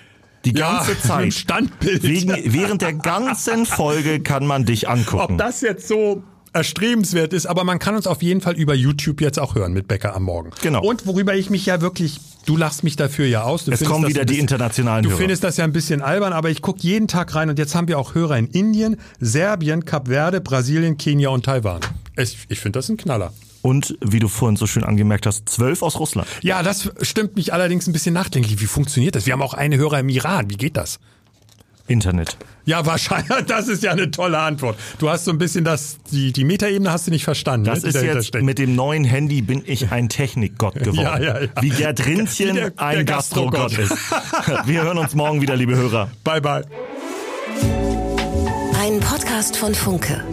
Die 0.47 0.53
ganze 0.53 0.93
ja, 0.93 0.99
Zeit. 1.03 1.33
Standbild. 1.33 2.03
Wegen, 2.03 2.33
während 2.45 2.81
der 2.81 2.93
ganzen 2.93 3.65
Folge 3.65 4.21
kann 4.21 4.45
man 4.45 4.65
dich 4.65 4.87
angucken. 4.87 5.33
Ob 5.33 5.37
das 5.37 5.61
jetzt 5.61 5.87
so 5.87 6.23
erstrebenswert 6.53 7.33
ist, 7.33 7.45
aber 7.45 7.63
man 7.63 7.79
kann 7.79 7.95
uns 7.95 8.07
auf 8.07 8.23
jeden 8.23 8.41
Fall 8.41 8.55
über 8.55 8.73
YouTube 8.73 9.21
jetzt 9.21 9.39
auch 9.39 9.55
hören 9.55 9.73
mit 9.73 9.87
Bäcker 9.87 10.15
am 10.15 10.23
Morgen. 10.23 10.51
Genau. 10.61 10.81
Und 10.81 11.05
worüber 11.05 11.35
ich 11.35 11.49
mich 11.49 11.65
ja 11.65 11.81
wirklich, 11.81 12.19
du 12.45 12.57
lachst 12.57 12.83
mich 12.83 12.95
dafür 12.95 13.27
ja 13.27 13.43
aus. 13.43 13.65
Du 13.65 13.71
es 13.71 13.83
kommen 13.83 14.07
wieder 14.07 14.25
die 14.25 14.39
internationalen 14.39 15.03
Du 15.03 15.09
Hörer. 15.09 15.19
findest 15.19 15.43
das 15.43 15.57
ja 15.57 15.65
ein 15.65 15.73
bisschen 15.73 16.01
albern, 16.01 16.33
aber 16.33 16.49
ich 16.49 16.61
gucke 16.61 16.79
jeden 16.81 17.07
Tag 17.07 17.35
rein 17.35 17.49
und 17.49 17.59
jetzt 17.59 17.75
haben 17.75 17.87
wir 17.87 17.99
auch 17.99 18.15
Hörer 18.15 18.37
in 18.37 18.47
Indien, 18.47 18.97
Serbien, 19.19 19.85
Kap 19.85 20.07
Verde, 20.07 20.41
Brasilien, 20.41 20.97
Kenia 20.97 21.29
und 21.29 21.45
Taiwan. 21.45 21.81
Ich, 22.15 22.37
ich 22.49 22.59
finde 22.59 22.79
das 22.79 22.89
ein 22.89 22.97
Knaller. 22.97 23.33
Und 23.67 23.97
wie 23.99 24.19
du 24.19 24.29
vorhin 24.29 24.55
so 24.55 24.65
schön 24.65 24.85
angemerkt 24.85 25.25
hast, 25.25 25.49
zwölf 25.49 25.83
aus 25.83 25.99
Russland. 25.99 26.25
Ja, 26.41 26.63
das 26.63 26.89
stimmt 27.01 27.35
mich 27.35 27.51
allerdings 27.51 27.85
ein 27.85 27.91
bisschen 27.91 28.13
nachdenklich. 28.13 28.61
Wie 28.61 28.65
funktioniert 28.65 29.13
das? 29.13 29.25
Wir 29.25 29.33
haben 29.33 29.41
auch 29.41 29.53
eine 29.53 29.75
Hörer 29.75 29.99
im 29.99 30.07
Iran. 30.07 30.49
Wie 30.49 30.55
geht 30.55 30.77
das? 30.77 30.99
Internet. 31.85 32.37
Ja, 32.63 32.85
wahrscheinlich. 32.85 33.27
Das 33.47 33.67
ist 33.67 33.83
ja 33.83 33.91
eine 33.91 34.09
tolle 34.09 34.39
Antwort. 34.39 34.77
Du 34.99 35.09
hast 35.09 35.25
so 35.25 35.31
ein 35.31 35.37
bisschen 35.37 35.65
das, 35.65 35.97
die, 36.11 36.31
die 36.31 36.45
Metaebene 36.45 36.89
hast 36.89 37.07
du 37.07 37.11
nicht 37.11 37.25
verstanden. 37.25 37.65
Das 37.65 37.83
ne, 37.83 37.89
ist 37.89 38.01
jetzt, 38.01 38.27
steckt. 38.27 38.45
mit 38.45 38.57
dem 38.57 38.73
neuen 38.73 39.03
Handy 39.03 39.41
bin 39.41 39.61
ich 39.65 39.91
ein 39.91 40.07
Technikgott 40.07 40.75
geworden. 40.79 41.01
Ja, 41.01 41.19
ja, 41.19 41.41
ja. 41.41 41.49
Wie 41.59 41.69
Gerd 41.69 42.05
Rindchen 42.05 42.55
der, 42.55 42.69
der 42.69 42.81
ein 42.81 43.05
Gastrogott 43.05 43.77
ist. 43.77 43.91
Wir 44.65 44.83
hören 44.83 44.97
uns 44.97 45.13
morgen 45.13 45.41
wieder, 45.41 45.57
liebe 45.57 45.75
Hörer. 45.75 46.09
Bye, 46.23 46.39
bye. 46.39 46.63
Ein 48.79 49.01
Podcast 49.01 49.57
von 49.57 49.75
Funke. 49.75 50.23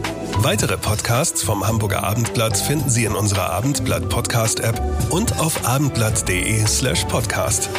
Weitere 0.44 0.76
Podcasts 0.76 1.42
vom 1.42 1.66
Hamburger 1.66 2.04
Abendblatt 2.04 2.54
finden 2.58 2.90
Sie 2.90 3.06
in 3.06 3.14
unserer 3.14 3.48
Abendblatt 3.48 4.10
Podcast 4.10 4.60
App 4.60 4.78
und 5.08 5.40
auf 5.40 5.66
abendblatt.de 5.66 6.66
slash 6.66 7.04
podcast. 7.06 7.70